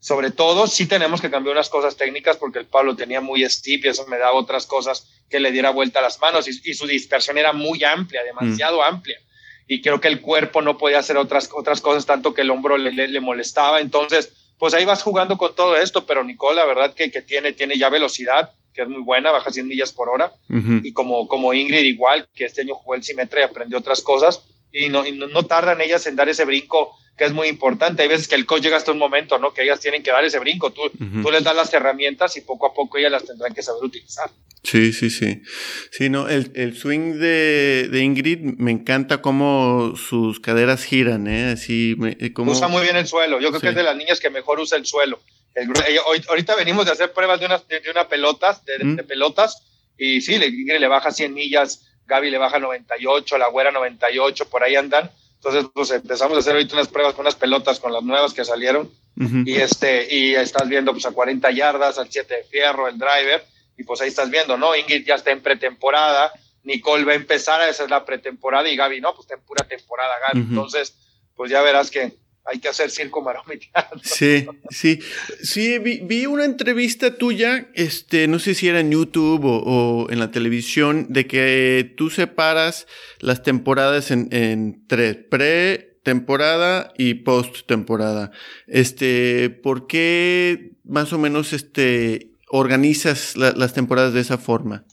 [0.00, 3.84] sobre todo sí tenemos que cambiar unas cosas técnicas porque el Pablo tenía muy steep
[3.84, 6.86] y eso me daba otras cosas que le diera vuelta a las manos y, su
[6.86, 9.18] dispersión era muy amplia, demasiado amplia.
[9.68, 12.76] Y creo que el cuerpo no podía hacer otras, otras cosas tanto que el hombro
[12.76, 13.80] le, le, le molestaba.
[13.80, 17.52] Entonces, pues ahí vas jugando con todo esto, pero Nicole, la verdad que, que tiene,
[17.52, 21.54] tiene ya velocidad, que es muy buena, baja 100 millas por hora, y como, como
[21.54, 25.12] Ingrid igual, que este año jugó el Simetra y aprendió otras cosas, y no, y
[25.12, 28.02] no, tardan ellas en dar ese brinco que es muy importante.
[28.02, 29.52] Hay veces que el coach llega hasta un momento, ¿no?
[29.52, 30.72] Que ellas tienen que dar ese brinco.
[30.72, 30.82] Tú,
[31.22, 34.30] tú les das las herramientas y poco a poco ellas las tendrán que saber utilizar.
[34.62, 35.42] Sí, sí, sí.
[35.90, 41.52] Sí, no, el, el swing de, de, Ingrid me encanta cómo sus caderas giran, ¿eh?
[41.52, 42.52] Así, me, eh, como...
[42.52, 43.40] Usa muy bien el suelo.
[43.40, 45.20] Yo creo que es de las niñas que mejor usa el suelo.
[46.28, 48.96] ahorita venimos de hacer pruebas de unas de, una pelotas, de, mm.
[48.96, 49.62] de, pelotas,
[49.96, 54.64] y sí, Ingrid le baja 100 millas, Gaby le baja 98, la güera 98, por
[54.64, 55.10] ahí andan.
[55.36, 58.44] Entonces, pues empezamos a hacer ahorita unas pruebas con unas pelotas, con las nuevas que
[58.44, 58.90] salieron,
[59.46, 63.42] y este, y estás viendo pues a 40 yardas, al 7 de fierro, el driver,
[63.78, 64.76] y pues ahí estás viendo, ¿no?
[64.76, 66.32] Ingrid ya está en pretemporada,
[66.64, 69.66] Nicole va a empezar, esa es la pretemporada, y Gaby, no, pues está en pura
[69.66, 70.46] temporada, Gaby.
[70.48, 70.94] Entonces,
[71.34, 72.12] pues ya verás que
[72.44, 74.00] hay que hacer circo marometeado.
[74.02, 75.00] Sí, sí.
[75.42, 80.30] Sí, vi, una entrevista tuya, este, no sé si era en YouTube o, en la
[80.30, 82.86] televisión, de que tú separas
[83.18, 88.32] las temporadas en, en tres, pre-temporada y post-temporada.
[88.66, 94.84] Este, ¿por qué más o menos este organizas las temporadas de esa forma?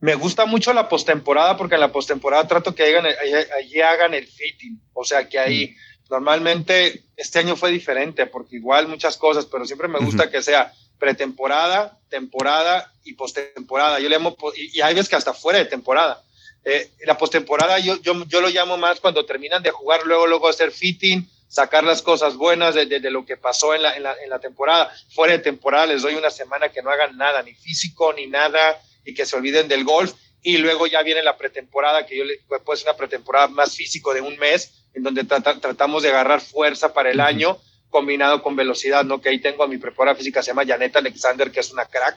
[0.00, 4.26] Me gusta mucho la postemporada porque en la postemporada trato que hagan, allí hagan el
[4.26, 5.95] fitting, o sea que ahí mm.
[6.10, 10.72] Normalmente este año fue diferente porque igual muchas cosas, pero siempre me gusta que sea
[10.98, 13.98] pretemporada, temporada y postemporada.
[14.00, 16.22] Yo le llamo, y, hay veces que hasta fuera de temporada.
[16.64, 20.48] Eh, la postemporada yo, yo, yo lo llamo más cuando terminan de jugar, luego, luego
[20.48, 24.14] hacer fitting, sacar las cosas buenas de, de, lo que pasó en la, en, la,
[24.22, 24.92] en la, temporada.
[25.10, 28.80] Fuera de temporada les doy una semana que no hagan nada, ni físico, ni nada,
[29.04, 30.14] y que se olviden del golf.
[30.42, 34.14] Y luego ya viene la pretemporada, que yo le puede ser una pretemporada más físico
[34.14, 37.58] de un mes, en donde tratamos de agarrar fuerza para el año,
[37.90, 39.20] combinado con velocidad, ¿no?
[39.20, 42.16] Que ahí tengo a mi preparadora física, se llama Janet Alexander, que es una crack.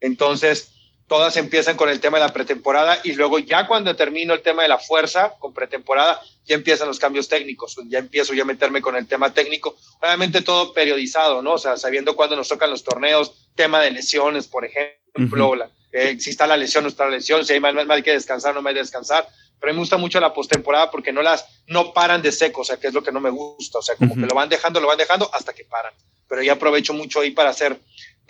[0.00, 0.72] Entonces,
[1.06, 4.62] todas empiezan con el tema de la pretemporada y luego ya cuando termino el tema
[4.62, 8.80] de la fuerza con pretemporada, ya empiezan los cambios técnicos, ya empiezo ya a meterme
[8.80, 11.54] con el tema técnico, obviamente todo periodizado, ¿no?
[11.54, 15.56] O sea, sabiendo cuándo nos tocan los torneos, tema de lesiones, por ejemplo,
[15.92, 18.54] eh, si está la lesión, no está la lesión, si hay más, hay que descansar,
[18.54, 21.92] no me hay que descansar, pero me gusta mucho la postemporada porque no las, no
[21.92, 24.14] paran de seco, o sea, que es lo que no me gusta, o sea, como
[24.14, 25.92] que lo van dejando, lo van dejando hasta que paran,
[26.28, 27.78] pero ya aprovecho mucho ahí para hacer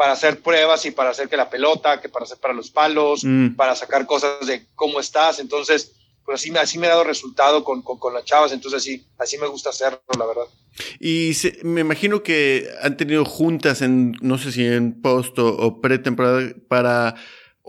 [0.00, 3.22] para hacer pruebas y para hacer que la pelota, que para hacer para los palos,
[3.22, 3.48] mm.
[3.48, 5.40] para sacar cosas de cómo estás.
[5.40, 5.92] Entonces,
[6.24, 9.46] pues así, así me ha dado resultado con, con, las chavas, entonces sí, así me
[9.46, 10.44] gusta hacerlo, la verdad.
[11.00, 11.32] Y
[11.64, 17.16] me imagino que han tenido juntas en, no sé si en post o, pretemporada, para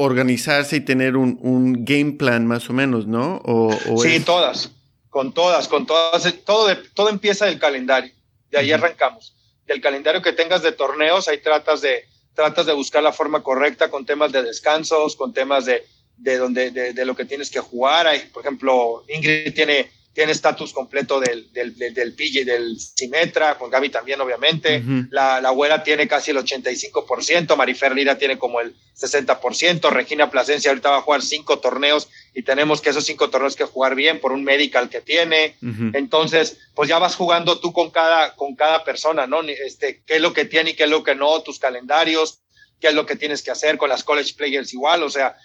[0.03, 3.41] organizarse y tener un, un, game plan más o menos, ¿no?
[3.45, 4.71] O, sí, todas,
[5.09, 8.13] con todas, con todas, todo, de, todo empieza del calendario,
[8.49, 9.35] de ahí arrancamos.
[9.65, 13.89] Del calendario que tengas de torneos, ahí tratas de, tratas de buscar la forma correcta
[13.89, 15.83] con temas de descansos, con temas de,
[16.17, 18.07] de, donde, de, de lo que tienes que jugar.
[18.07, 23.57] Hay, por ejemplo, Ingrid tiene tiene estatus completo del, del, del, del PJ, del Simetra,
[23.57, 24.83] con Gaby también, obviamente.
[25.09, 30.69] la, la abuela tiene casi el 85%, Marifer Lira tiene como el 60%, Regina Plasencia
[30.71, 34.19] ahorita va a jugar cinco torneos y tenemos que esos cinco torneos que jugar bien
[34.19, 35.55] por un medical que tiene.
[35.93, 39.41] Entonces, pues ya vas jugando tú con cada, con cada persona, ¿no?
[39.43, 42.41] Este, qué es lo que tiene y qué es lo que no, tus calendarios,
[42.81, 45.37] qué es lo que tienes que hacer con las college players igual, o sea,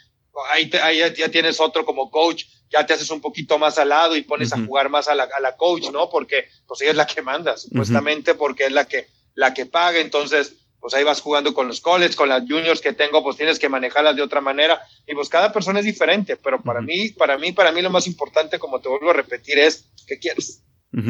[0.50, 4.16] ahí, ahí ya tienes otro como coach ya te haces un poquito más al lado
[4.16, 6.10] y pones a jugar más a la, a la, coach, ¿no?
[6.10, 10.00] Porque pues ella es la que manda, supuestamente, porque es la que, la que paga.
[10.00, 13.58] Entonces, pues ahí vas jugando con los college, con las juniors que tengo, pues tienes
[13.58, 14.80] que manejarlas de otra manera.
[15.06, 18.06] Y pues cada persona es diferente, pero para mí, para mí, para mí lo más
[18.06, 20.62] importante, como te vuelvo a repetir, es qué quieres.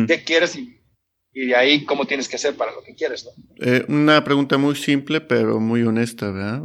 [0.07, 0.57] ¿Qué quieres?
[0.57, 0.81] Y,
[1.37, 3.31] y, de ahí cómo tienes que hacer para lo que quieres, ¿no?
[3.61, 6.63] Eh, una pregunta muy simple, pero muy honesta, ¿verdad?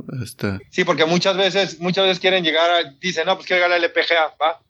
[0.69, 3.84] Sí, porque muchas veces, muchas veces quieren llegar, a, dicen, no, pues quiero llegar al
[3.84, 4.62] LPGA, ¿va?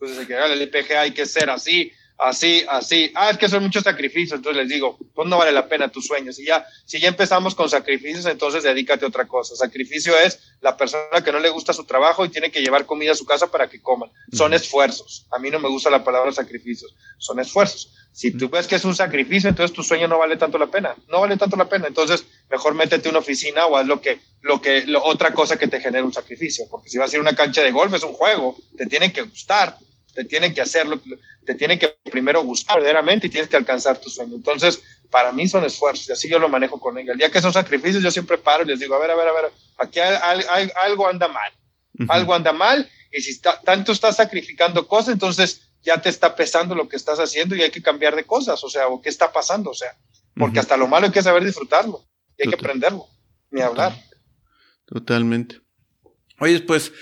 [0.00, 3.10] Entonces, que el IPG hay que ser así, así, así.
[3.14, 4.38] Ah, es que son muchos sacrificios.
[4.38, 6.38] Entonces les digo, pues no vale la pena tus sueños.
[6.38, 9.56] Y ya, si ya empezamos con sacrificios, entonces dedícate a otra cosa.
[9.56, 13.12] Sacrificio es la persona que no le gusta su trabajo y tiene que llevar comida
[13.12, 14.10] a su casa para que coman.
[14.32, 15.26] Son esfuerzos.
[15.30, 16.94] A mí no me gusta la palabra sacrificios.
[17.18, 17.92] Son esfuerzos.
[18.12, 20.94] Si tú ves que es un sacrificio, entonces tu sueño no vale tanto la pena.
[21.08, 21.88] No vale tanto la pena.
[21.88, 25.80] Entonces, mejor métete una oficina o haz lo que, lo que, otra cosa que te
[25.80, 26.66] genere un sacrificio.
[26.70, 28.56] Porque si vas a ir a una cancha de golf, es un juego.
[28.76, 29.76] Te tiene que gustar
[30.14, 31.00] te tienen que hacerlo,
[31.44, 34.36] te tienen que primero gustar verdaderamente y tienes que alcanzar tu sueño.
[34.36, 37.12] Entonces, para mí son esfuerzos y así yo lo manejo con ella.
[37.12, 39.28] El día que son sacrificios, yo siempre paro y les digo, a ver, a ver,
[39.28, 41.52] a ver, aquí hay, algo anda mal,
[42.08, 46.88] algo anda mal y si tanto estás sacrificando cosas, entonces ya te está pesando lo
[46.88, 49.70] que estás haciendo y hay que cambiar de cosas, o sea, o qué está pasando,
[49.70, 49.96] o sea,
[50.36, 52.04] porque hasta lo malo hay que saber disfrutarlo
[52.38, 53.06] y hay que aprenderlo,
[53.50, 53.94] ni hablar.
[54.86, 55.60] Totalmente.
[56.40, 56.92] Oye, pues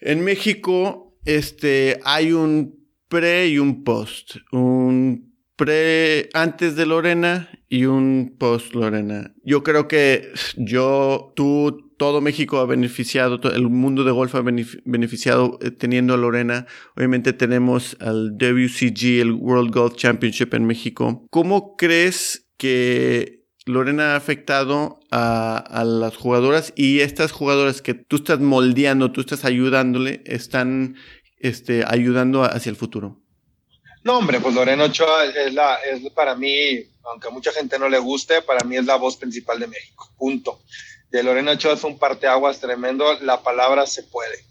[0.00, 4.36] en México este, hay un pre y un post.
[4.52, 9.34] Un pre antes de Lorena y un post Lorena.
[9.44, 15.58] Yo creo que yo, tú, todo México ha beneficiado, el mundo de golf ha beneficiado
[15.62, 16.66] eh, teniendo a Lorena.
[16.96, 21.26] Obviamente tenemos al WCG, el World Golf Championship en México.
[21.30, 28.16] ¿Cómo crees que Lorena ha afectado a, a, las jugadoras y estas jugadoras que tú
[28.16, 30.96] estás moldeando, tú estás ayudándole, están
[31.42, 33.20] este, ayudando hacia el futuro?
[34.04, 37.88] No, hombre, pues Lorena Ochoa es, la, es para mí, aunque a mucha gente no
[37.88, 40.10] le guste, para mí es la voz principal de México.
[40.16, 40.62] Punto.
[41.10, 44.44] De Lorena Ochoa es un parteaguas tremendo, la palabra se puede.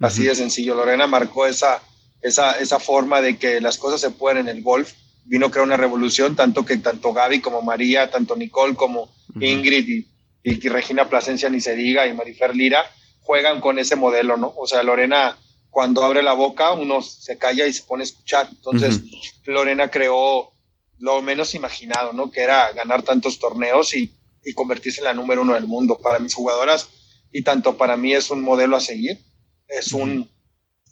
[0.00, 0.74] Así de sencillo.
[0.74, 1.82] Lorena marcó esa,
[2.22, 4.92] esa, esa forma de que las cosas se pueden en el golf
[5.30, 9.08] vino a crear una revolución, tanto que tanto Gaby como María, tanto Nicole como
[9.40, 10.08] Ingrid y,
[10.42, 12.84] y, Regina Plasencia, ni se diga, y Marifer Lira,
[13.20, 14.52] juegan con ese modelo, ¿no?
[14.56, 15.38] O sea, Lorena,
[15.70, 18.48] cuando abre la boca, uno se calla y se pone a escuchar.
[18.50, 19.02] Entonces,
[19.44, 20.50] Lorena creó
[20.98, 22.32] lo menos imaginado, ¿no?
[22.32, 24.12] Que era ganar tantos torneos y,
[24.44, 25.96] y convertirse en la número uno del mundo.
[26.02, 26.88] Para mis jugadoras,
[27.30, 29.20] y tanto para mí es un modelo a seguir.
[29.68, 30.28] Es, un,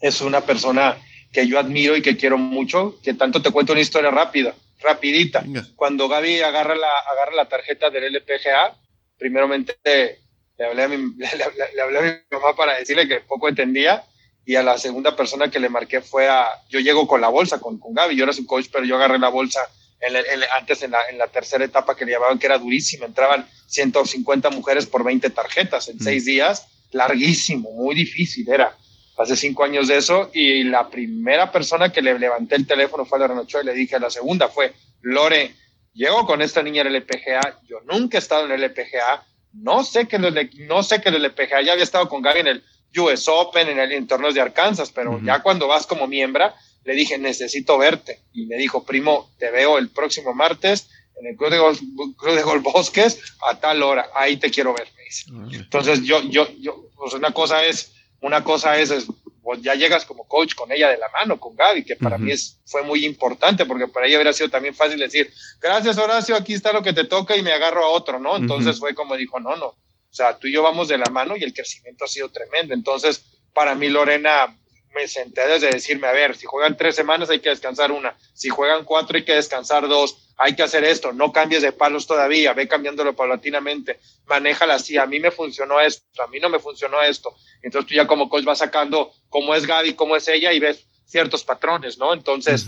[0.01, 0.97] es una persona
[1.33, 5.45] que yo admiro y que quiero mucho, que tanto te cuento una historia rápida, rapidita.
[5.77, 8.77] Cuando Gaby agarra la, agarra la tarjeta del LPGA,
[9.19, 14.05] primeramente le hablé, a mi, le, hablé a mi mamá para decirle que poco entendía
[14.45, 17.61] y a la segunda persona que le marqué fue a, yo llego con la bolsa,
[17.61, 19.61] con, con Gaby, yo era su coach, pero yo agarré la bolsa
[20.01, 20.17] en
[20.57, 24.51] antes en la, en la, tercera etapa que le llamaban que era durísima, entraban 150
[24.51, 28.77] mujeres por 20 tarjetas en seis días, larguísimo, muy difícil era
[29.19, 33.19] hace cinco años de eso, y la primera persona que le levanté el teléfono fue
[33.19, 35.55] a Lorena Ochoa y le dije, la segunda fue, Lore,
[35.93, 39.83] llego con esta niña en el LPGA, yo nunca he estado en el LPGA, no
[39.83, 42.65] sé que no sé que el LPGA, ya había estado con Gaby en el
[42.97, 46.53] US Open, en el en torneos de Arkansas, pero ya cuando vas como miembro,
[46.85, 50.89] le dije, necesito verte, y me dijo, primo, te veo el próximo martes
[51.21, 51.81] en el Club de Golf,
[52.17, 55.25] Club de Golf Bosques a tal hora, ahí te quiero ver, me dice.
[55.57, 59.07] Entonces yo, yo, yo, pues una cosa es una cosa es,
[59.43, 62.33] pues ya llegas como coach con ella de la mano, con Gaby, que para mí
[62.33, 66.55] es, fue muy importante, porque para ella hubiera sido también fácil decir, gracias Horacio, aquí
[66.55, 68.37] está lo que te toca y me agarro a otro, ¿no?
[68.37, 69.67] Entonces fue como dijo, no, no,
[70.11, 72.75] o sea, tú y yo vamos de la mano y el crecimiento ha sido tremendo.
[72.75, 74.59] Entonces, para mí Lorena
[74.99, 78.49] me senté desde decirme, a ver, si juegan tres semanas hay que descansar una, si
[78.49, 82.53] juegan cuatro hay que descansar dos, hay que hacer esto, no cambies de palos todavía,
[82.53, 87.01] ve cambiándolo paulatinamente, manéjala así, a mí me funcionó esto, a mí no me funcionó
[87.03, 87.35] esto.
[87.63, 90.85] Entonces tú ya como coach vas sacando cómo es Gaby, cómo es ella y ves
[91.07, 92.13] ciertos patrones, ¿no?
[92.13, 92.67] Entonces,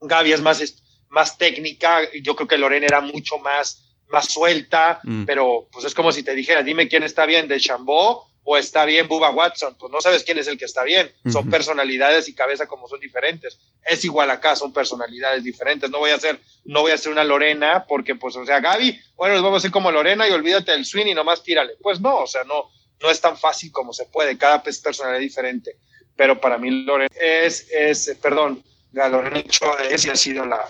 [0.00, 5.24] Gaby es más, más técnica, yo creo que Lorena era mucho más más suelta, mm.
[5.24, 8.86] pero pues es como si te dijera, dime quién está bien, de Chambó o está
[8.86, 11.12] bien Bubba Watson, pues no sabes quién es el que está bien.
[11.30, 13.58] Son personalidades y cabeza como son diferentes.
[13.84, 15.90] Es igual acá, son personalidades diferentes.
[15.90, 18.98] No voy a hacer, no voy a hacer una Lorena porque, pues, o sea, Gaby,
[19.16, 21.74] bueno, los vamos a hacer como Lorena y olvídate del swing y nomás tírale.
[21.82, 22.70] Pues no, o sea, no,
[23.02, 24.38] no es tan fácil como se puede.
[24.38, 25.76] Cada personalidad es diferente.
[26.16, 29.44] Pero para mí Lorena es, es, perdón, la Lorena
[29.90, 30.66] es y ha sido la,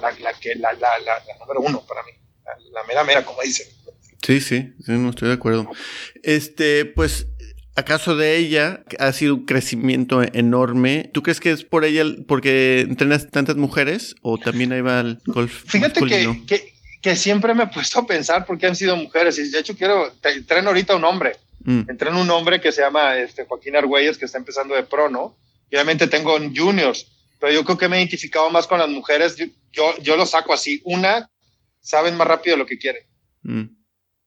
[0.00, 2.12] la, la, que, la, la, la, número uno para mí.
[2.70, 3.68] La, mera mera, como dicen.
[4.22, 5.70] Sí, sí, no estoy de acuerdo.
[6.22, 7.28] Este, pues,
[7.76, 11.10] ¿acaso de ella ha sido un crecimiento enorme?
[11.12, 15.18] ¿Tú crees que es por ella porque entrenas tantas mujeres o también ahí va el
[15.26, 15.64] golf?
[15.66, 16.00] Fíjate
[16.46, 19.60] que, que, siempre me he puesto a pensar por qué han sido mujeres y de
[19.60, 21.36] hecho quiero, entreno ahorita un hombre.
[21.64, 21.82] Mm.
[21.88, 25.36] Entreno un hombre que se llama este, Joaquín Argüelles que está empezando de pro, ¿no?
[25.70, 27.06] Y obviamente tengo juniors,
[27.40, 29.36] pero yo creo que me he identificado más con las mujeres.
[29.36, 30.80] Yo, yo, lo saco así.
[30.84, 31.28] Una,
[31.80, 33.02] saben más rápido lo que quieren.
[33.42, 33.75] Mm.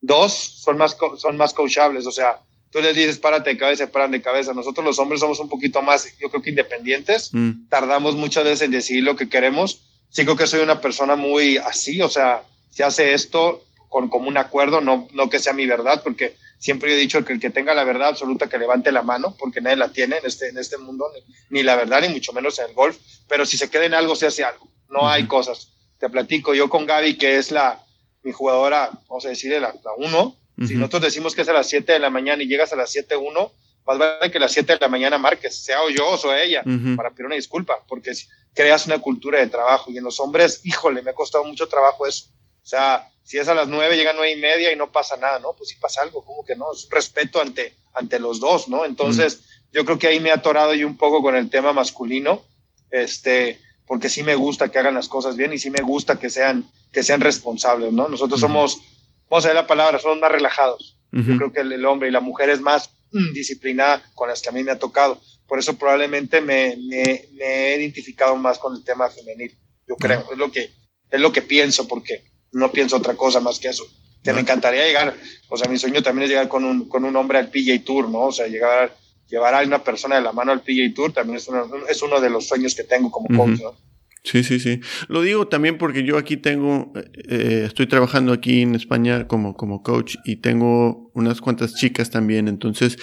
[0.00, 4.10] Dos, son más, son más coachables, o sea, tú les dices párate de cabeza, paran
[4.10, 4.54] de cabeza.
[4.54, 7.68] Nosotros los hombres somos un poquito más, yo creo que independientes, mm.
[7.68, 9.82] tardamos muchas veces en decir lo que queremos.
[10.08, 14.28] Sí creo que soy una persona muy así, o sea, si hace esto con como
[14.28, 17.50] un acuerdo, no, no que sea mi verdad, porque siempre he dicho que el que
[17.50, 20.58] tenga la verdad absoluta que levante la mano, porque nadie la tiene en este, en
[20.58, 21.06] este mundo,
[21.48, 22.96] ni, la verdad, ni mucho menos en el golf,
[23.28, 25.72] pero si se queda en algo, se hace algo, no hay cosas.
[25.98, 27.84] Te platico, yo con Gaby, que es la,
[28.22, 31.68] mi jugadora, vamos a decirle la, la uno, si nosotros decimos que es a las
[31.68, 33.50] 7 de la mañana y llegas a las 7.1,
[33.86, 36.62] más vale que a las 7 de la mañana marques, sea yo o ella,
[36.96, 38.12] para pedir una disculpa, porque
[38.52, 42.06] creas una cultura de trabajo y en los hombres, híjole, me ha costado mucho trabajo
[42.06, 42.26] eso.
[42.62, 45.16] O sea, si es a las 9, llega a 9 y media y no pasa
[45.16, 45.54] nada, ¿no?
[45.54, 48.84] Pues sí pasa algo, como que no, es un respeto ante, ante los dos, ¿no?
[48.84, 49.40] Entonces,
[49.72, 52.42] yo creo que ahí me he atorado yo un poco con el tema masculino,
[52.90, 56.28] este, porque sí me gusta que hagan las cosas bien y sí me gusta que
[56.28, 58.08] sean que sean responsables, ¿no?
[58.08, 58.80] Nosotros somos,
[59.28, 60.96] vamos a ver la palabra, somos más relajados.
[61.12, 64.48] Yo creo que el, hombre y la mujer es más mm, disciplinada con las que
[64.48, 65.20] a mí me ha tocado.
[65.48, 69.58] Por eso probablemente me, me, he identificado más con el tema femenil.
[69.88, 70.70] Yo creo, es lo que
[71.10, 72.22] es lo que pienso, porque
[72.52, 73.84] no pienso otra cosa más que eso.
[74.22, 75.16] Que me encantaría llegar,
[75.48, 78.08] o sea, mi sueño también es llegar con un, con un hombre al PGA Tour,
[78.08, 78.26] ¿no?
[78.26, 78.94] O sea, llegar,
[79.28, 82.20] llevar a una persona de la mano al PGA Tour también es uno, es uno
[82.20, 83.74] de los sueños que tengo como coach, ¿no?
[84.22, 84.80] Sí, sí, sí.
[85.08, 86.92] Lo digo también porque yo aquí tengo,
[87.28, 92.46] eh, estoy trabajando aquí en España como, como coach y tengo unas cuantas chicas también.
[92.46, 92.98] Entonces,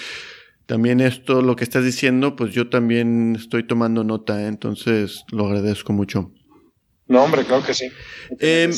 [0.66, 4.42] también esto, lo que estás diciendo, pues yo también estoy tomando nota.
[4.42, 4.46] ¿eh?
[4.46, 6.32] Entonces, lo agradezco mucho.
[7.06, 7.90] No, hombre, claro que sí.
[8.38, 8.70] Eh,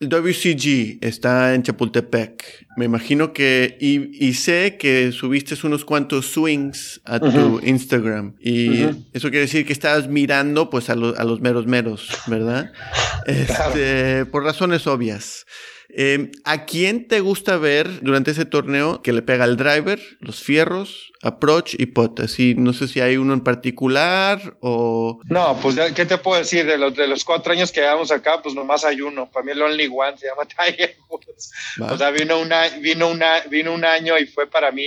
[0.00, 2.66] WCG está en Chapultepec.
[2.76, 8.34] Me imagino que, y, sé que subiste unos cuantos swings a tu Instagram.
[8.40, 8.82] Y
[9.12, 12.72] eso quiere decir que estabas mirando pues a, a los meros meros, ¿verdad?
[13.26, 15.44] Este, por razones obvias.
[15.90, 20.42] Eh, ¿A quién te gusta ver durante ese torneo que le pega al driver, los
[20.42, 22.20] fierros, approach y pot?
[22.20, 25.20] Así, no sé si hay uno en particular o...
[25.24, 26.66] No, pues, ¿qué te puedo decir?
[26.66, 29.30] De los, de los cuatro años que llevamos acá, pues nomás hay uno.
[29.30, 31.52] Para mí el Only One se llama Tiger Woods.
[31.80, 34.84] O sea, vino, una, vino, una, vino un año y fue para mí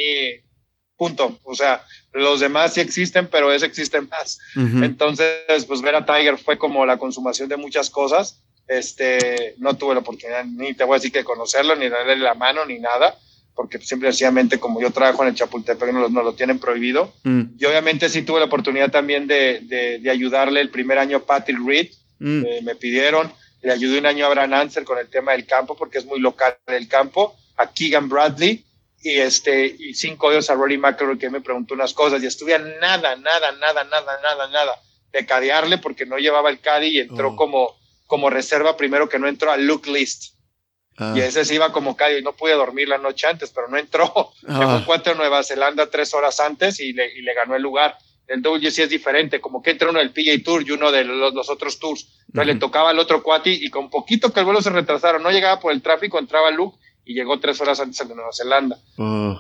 [1.01, 1.39] punto.
[1.45, 1.83] O sea,
[2.13, 4.37] los demás sí existen, pero ese existe más.
[4.55, 8.43] Entonces, pues ver a Tiger fue como la consumación de muchas cosas.
[8.71, 12.35] Este, no tuve la oportunidad, ni te voy a decir que conocerlo, ni darle la
[12.35, 13.17] mano, ni nada,
[13.53, 17.13] porque simplemente como yo trabajo en el Chapultepec, no lo, lo tienen prohibido.
[17.23, 17.41] Mm.
[17.59, 19.59] Y obviamente sí tuve la oportunidad también de,
[20.01, 22.45] de, ayudarle el primer año a Patrick Reed, mm.
[22.45, 23.29] eh, me pidieron,
[23.61, 26.21] le ayudé un año a Abraham Ansel con el tema del campo, porque es muy
[26.21, 28.63] local el campo, a Keegan Bradley,
[29.03, 32.55] y este y cinco días a Rory McIlroy que me preguntó unas cosas y estuve
[32.55, 34.71] a nada, nada, nada, nada, nada, nada
[35.11, 37.35] de cadearle porque no llevaba el caddy y entró oh.
[37.35, 37.80] como
[38.11, 40.35] como reserva primero que no entró al look list.
[40.97, 41.13] Ah.
[41.15, 43.77] Y ese se iba como callo y no pude dormir la noche antes, pero no
[43.77, 44.33] entró.
[44.45, 44.59] Ah.
[44.59, 47.61] Llegó un cuate de Nueva Zelanda tres horas antes y le, y le ganó el
[47.61, 47.95] lugar.
[48.27, 51.49] El WC es diferente, como que entra uno del PJ Tour y uno de los,
[51.49, 52.05] otros tours.
[52.27, 55.31] Entonces le tocaba al otro cuate y con poquito que el vuelo se retrasaron, no
[55.31, 58.77] llegaba por el tráfico, entraba Luke y llegó tres horas antes al de Nueva Zelanda.
[58.97, 59.39] Oh.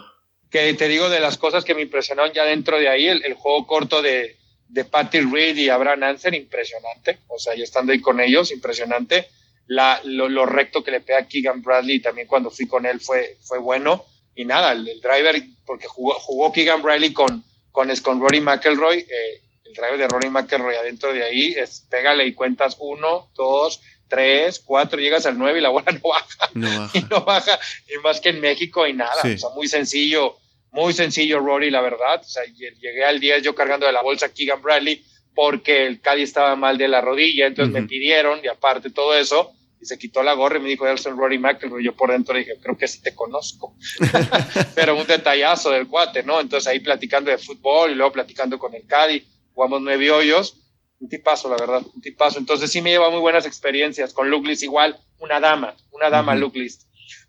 [0.49, 3.67] Que te digo de las cosas que me impresionaron ya dentro de ahí, el juego
[3.67, 4.40] corto de,
[4.71, 7.19] de Patty Reed y Abraham Hansen, impresionante.
[7.27, 9.27] O sea, yo estando ahí con ellos, impresionante.
[9.67, 13.37] La, lo, recto que le pega a Keegan Bradley también cuando fui con él fue,
[13.41, 14.05] fue bueno.
[14.33, 19.41] Y nada, el, driver, porque jugó, jugó Keegan Bradley con, con, con Rory McElroy, eh,
[19.65, 24.59] el driver de Rory McElroy adentro de ahí, es pégale y cuentas uno, dos, tres,
[24.59, 26.49] cuatro, llegas al nueve y la bola no baja.
[26.53, 26.97] No baja.
[26.97, 27.59] Y no baja,
[27.89, 29.21] y más que en México y nada.
[29.21, 30.40] O sea, muy sencillo
[30.71, 32.21] muy sencillo, Rory, la verdad.
[32.21, 35.03] O sea, llegué al 10 yo cargando de la bolsa Keegan Bradley
[35.33, 39.53] porque el Cali estaba mal de la rodilla, entonces me pidieron, y aparte todo eso,
[39.81, 41.83] y se quitó la gorra y me dijo, el Rory McIlroy.
[41.83, 43.75] Yo por dentro dije, creo que sí te conozco.
[44.75, 46.39] Pero un detallazo del cuate, ¿no?
[46.39, 50.57] Entonces ahí platicando de fútbol y luego platicando con el Cadi, jugamos nueve hoyos.
[50.99, 52.37] Un tipazo, la verdad, un tipazo.
[52.37, 54.13] Entonces sí me lleva muy buenas experiencias.
[54.13, 56.51] Con Luke igual, una dama, una dama uh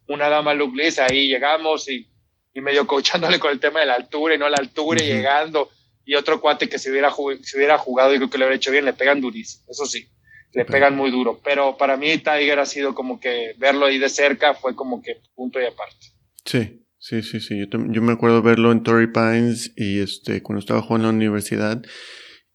[0.09, 2.07] Una dama Luke ahí llegamos y,
[2.55, 5.71] y medio coachándole con el tema de la altura y no la altura y llegando.
[6.05, 8.73] Y otro cuate que se hubiera, se hubiera jugado y creo que le hubiera hecho
[8.73, 10.09] bien, le pegan durísimo, eso sí
[10.55, 11.41] le pegan muy duro.
[11.45, 15.17] Pero para mí Tiger ha sido como que verlo ahí de cerca fue como que
[15.35, 16.07] punto y aparte.
[16.45, 17.67] Sí, sí, sí, sí.
[17.71, 21.83] Yo, me acuerdo verlo en Torrey Pines y este, cuando estaba jugando en la universidad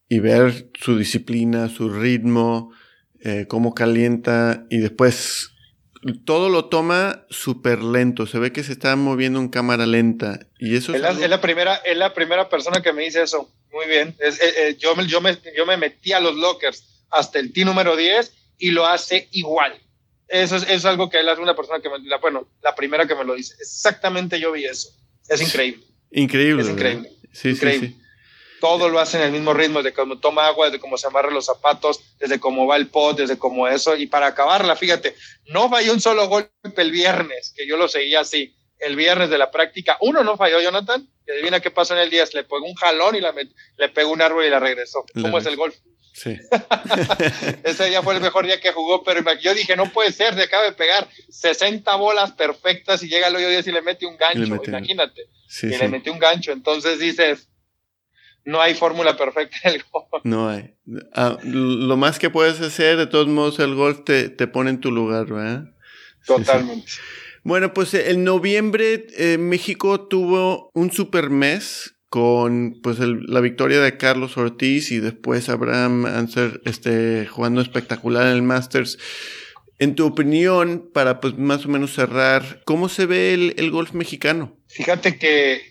[0.07, 2.71] y ver su disciplina, su ritmo,
[3.23, 5.51] eh, cómo calienta y después
[6.13, 8.27] todo lo toma súper lento.
[8.27, 10.47] Se ve que se está moviendo en cámara lenta.
[10.59, 13.51] Y eso es, la, primera, es la primera persona que me dice eso.
[13.71, 14.15] Muy bien.
[14.19, 17.65] Es, eh, eh, yo, yo, me, yo me metí a los lockers hasta el T
[17.65, 19.73] número 10 y lo hace igual.
[20.27, 23.15] Eso es, algo que él es una persona que me, la, bueno, la primera que
[23.15, 23.55] me lo dice.
[23.59, 24.89] Exactamente yo vi eso.
[25.29, 25.85] Es increíble.
[26.11, 26.63] Increíble.
[26.63, 27.11] Es increíble.
[27.31, 27.97] Sí, Sí, sí.
[28.59, 31.31] Todo lo hace en el mismo ritmo, desde cómo toma agua, desde cómo se amarra
[31.31, 33.95] los zapatos, desde cómo va el pot, desde cómo eso.
[33.95, 35.15] Y para acabarla, fíjate,
[35.47, 38.55] no falló un solo golpe el viernes, que yo lo seguía así.
[38.79, 41.07] El viernes de la práctica, uno no falló, Jonathan.
[41.27, 42.25] Y adivina qué pasó en el día.
[42.31, 43.33] Le pegó un jalón y la
[43.77, 45.03] le pegó un árbol y la regresó.
[45.13, 45.75] ¿Cómo es el golf?
[46.17, 46.35] Sí.
[47.63, 50.43] Ese día fue el mejor día que jugó, pero yo dije, no puede ser, se
[50.43, 54.17] acaba de pegar 60 bolas perfectas y llega el hoyo 10 y le mete un
[54.17, 55.27] gancho, imagínate.
[55.61, 57.49] y le mete un gancho, entonces dices,
[58.47, 60.07] no hay fórmula perfecta en el golf.
[60.23, 60.73] No hay.
[61.13, 64.79] Ah, lo más que puedes hacer, de todos modos, el golf te, te pone en
[64.79, 65.65] tu lugar, ¿verdad?
[66.25, 66.93] Totalmente.
[67.43, 73.97] Bueno, pues en noviembre eh, México tuvo un super mes con pues la victoria de
[73.97, 78.97] Carlos Ortiz y después Abraham Anser este, jugando espectacular en el Masters.
[79.77, 84.57] En tu opinión, para pues más o menos cerrar, ¿cómo se ve el, golf mexicano?
[84.67, 85.61] Fíjate que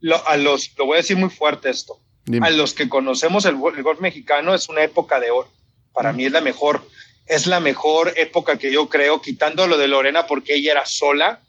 [0.00, 2.02] lo, a los, lo voy a decir muy fuerte esto,
[2.42, 5.48] a los que conocemos el, golf mexicano es una época de oro.
[5.92, 6.86] Para mí es la mejor,
[7.26, 11.40] es la mejor época que yo creo, quitando lo de Lorena porque ella era sola,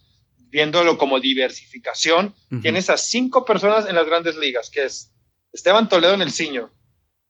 [0.49, 5.11] viéndolo como diversificación, tienes a cinco personas en las grandes ligas, que es
[5.51, 6.71] Esteban Toledo en el Senior,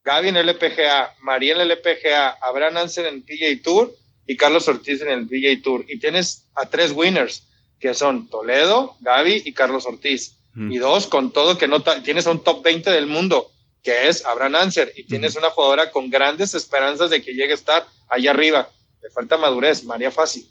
[0.04, 3.94] Gaby en el LPGA, María en el LPGA, Abraham Nansen en el PGA Tour
[4.26, 5.86] y Carlos Ortiz en el PGA Tour.
[5.90, 7.44] Y tienes a tres winners,
[7.80, 10.37] que son Toledo, Gaby y Carlos Ortiz.
[10.60, 13.52] Y dos, con todo que no tienes a un top 20 del mundo,
[13.84, 17.56] que es Abraham Anser, y tienes una jugadora con grandes esperanzas de que llegue a
[17.56, 18.70] estar allá arriba
[19.02, 20.48] le falta madurez, María Fácil.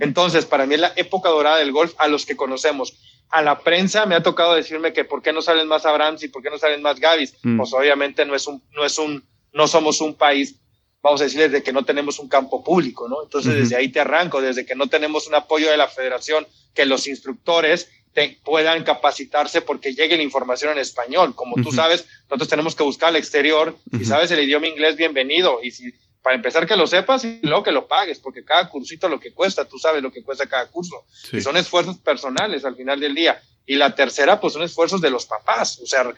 [0.00, 2.98] Entonces, para mí es la época dorada del golf a los que conocemos.
[3.28, 6.28] A la prensa me ha tocado decirme que por qué no salen más Abrams y
[6.28, 7.34] por qué no salen más Gavis.
[7.42, 7.58] Mm.
[7.58, 10.56] Pues obviamente no es un, no es un, no somos un país,
[11.02, 13.22] vamos a decirles, de que no tenemos un campo público, ¿no?
[13.22, 16.86] Entonces, desde ahí te arranco, desde que no tenemos un apoyo de la federación, que
[16.86, 17.88] los instructores
[18.44, 21.34] puedan capacitarse porque llegue la información en español.
[21.34, 23.76] Como tú sabes, nosotros tenemos que buscar al exterior.
[23.96, 25.60] Si sabes el idioma inglés, bienvenido.
[25.62, 25.92] Y si
[26.22, 29.32] para empezar que lo sepas y luego que lo pagues, porque cada cursito lo que
[29.32, 31.04] cuesta, tú sabes lo que cuesta cada curso.
[31.32, 33.40] Y son esfuerzos personales al final del día.
[33.64, 35.78] Y la tercera, pues son esfuerzos de los papás.
[35.80, 36.12] O sea,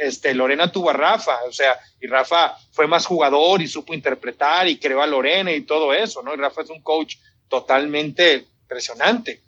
[0.00, 4.66] este, Lorena tuvo a Rafa, o sea, y Rafa fue más jugador y supo interpretar
[4.68, 6.34] y creó a Lorena y todo eso, ¿no?
[6.34, 7.16] Y Rafa es un coach
[7.48, 9.40] totalmente impresionante.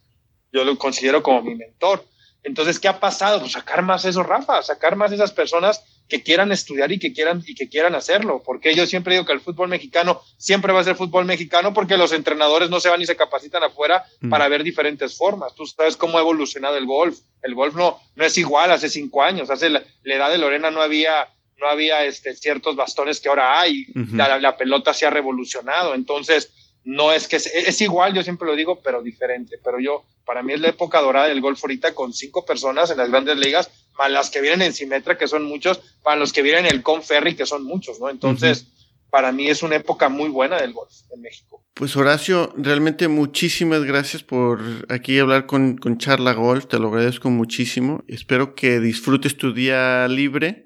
[0.53, 2.05] Yo lo considero como mi mentor.
[2.43, 3.41] Entonces, ¿qué ha pasado?
[3.41, 7.43] Pues sacar más eso, Rafa, sacar más esas personas que quieran estudiar y que quieran
[7.45, 10.85] y que quieran hacerlo, porque yo siempre digo que el fútbol mexicano siempre va a
[10.85, 14.31] ser fútbol mexicano porque los entrenadores no se van y se capacitan afuera mm.
[14.31, 15.55] para ver diferentes formas.
[15.57, 17.19] Tú sabes cómo ha evolucionado el golf.
[17.43, 20.81] El golf no, no es igual hace cinco años, hace la, edad de Lorena no
[20.83, 21.29] había
[21.59, 26.53] no había este, ciertos bastones que ahora hay, la, la, pelota se ha revolucionado, entonces
[26.87, 30.53] no es que es, igual, yo siempre lo digo, pero diferente, pero yo, para mí
[30.53, 34.09] es la época dorada del golf ahorita con cinco personas en las grandes ligas, para
[34.09, 37.35] las que vienen en Simetra, que son muchos, para los que vienen en el Conferry,
[37.35, 38.09] que son muchos, ¿no?
[38.09, 38.69] Entonces,
[39.11, 41.65] para mí es una época muy buena del golf en México.
[41.75, 47.31] Pues Horacio, realmente muchísimas gracias por aquí hablar con, con Charla Golf, te lo agradezco
[47.31, 48.05] muchísimo.
[48.07, 50.66] Espero que disfrutes tu día libre.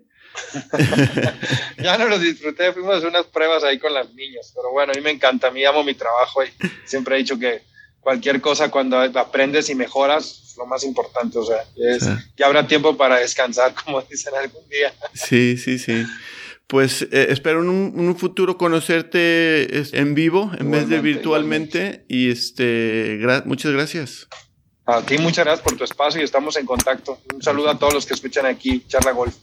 [1.79, 4.93] ya no lo disfruté, fuimos a hacer unas pruebas ahí con las niñas, pero bueno,
[4.93, 6.49] a mí me encanta, a mí amo mi trabajo y
[6.85, 7.63] siempre he dicho que
[8.01, 12.97] cualquier cosa cuando aprendes y mejoras, lo más importante, o sea, es, ya habrá tiempo
[12.97, 14.93] para descansar, como dicen algún día.
[15.15, 16.05] Sí, sí, sí.
[16.67, 23.19] Pues eh, espero en un, futuro conocerte en vivo en vez de virtualmente y este
[23.45, 24.29] muchas gracias.
[24.87, 27.19] A ti muchas gracias por tu espacio y estamos en contacto.
[27.35, 29.35] Un saludo a todos los que escuchan aquí Charla Golf.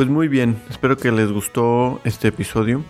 [0.00, 2.82] Pues muy bien, espero que les gustó este episodio.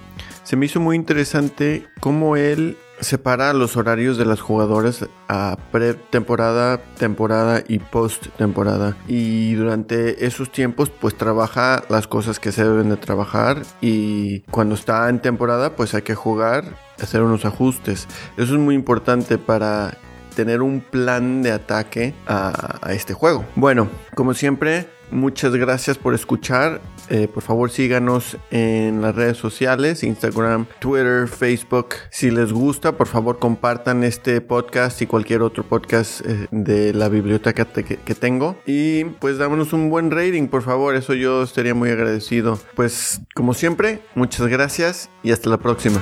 [0.44, 6.80] Se me hizo muy interesante cómo él separa los horarios de las jugadoras a pre-temporada,
[6.98, 8.96] temporada y post-temporada.
[9.08, 13.60] Y durante esos tiempos, pues trabaja las cosas que se deben de trabajar.
[13.80, 18.06] Y cuando está en temporada, pues hay que jugar, hacer unos ajustes.
[18.36, 19.98] Eso es muy importante para
[20.36, 23.44] tener un plan de ataque a este juego.
[23.56, 26.80] Bueno, como siempre, Muchas gracias por escuchar.
[27.10, 31.96] Eh, por favor síganos en las redes sociales, Instagram, Twitter, Facebook.
[32.10, 37.08] Si les gusta, por favor compartan este podcast y cualquier otro podcast eh, de la
[37.08, 38.56] biblioteca que, que, tengo.
[38.64, 40.94] Y pues dámonos un buen rating, por favor.
[40.94, 42.58] Eso yo estaría muy agradecido.
[42.76, 46.00] Pues como siempre, muchas gracias y hasta la próxima.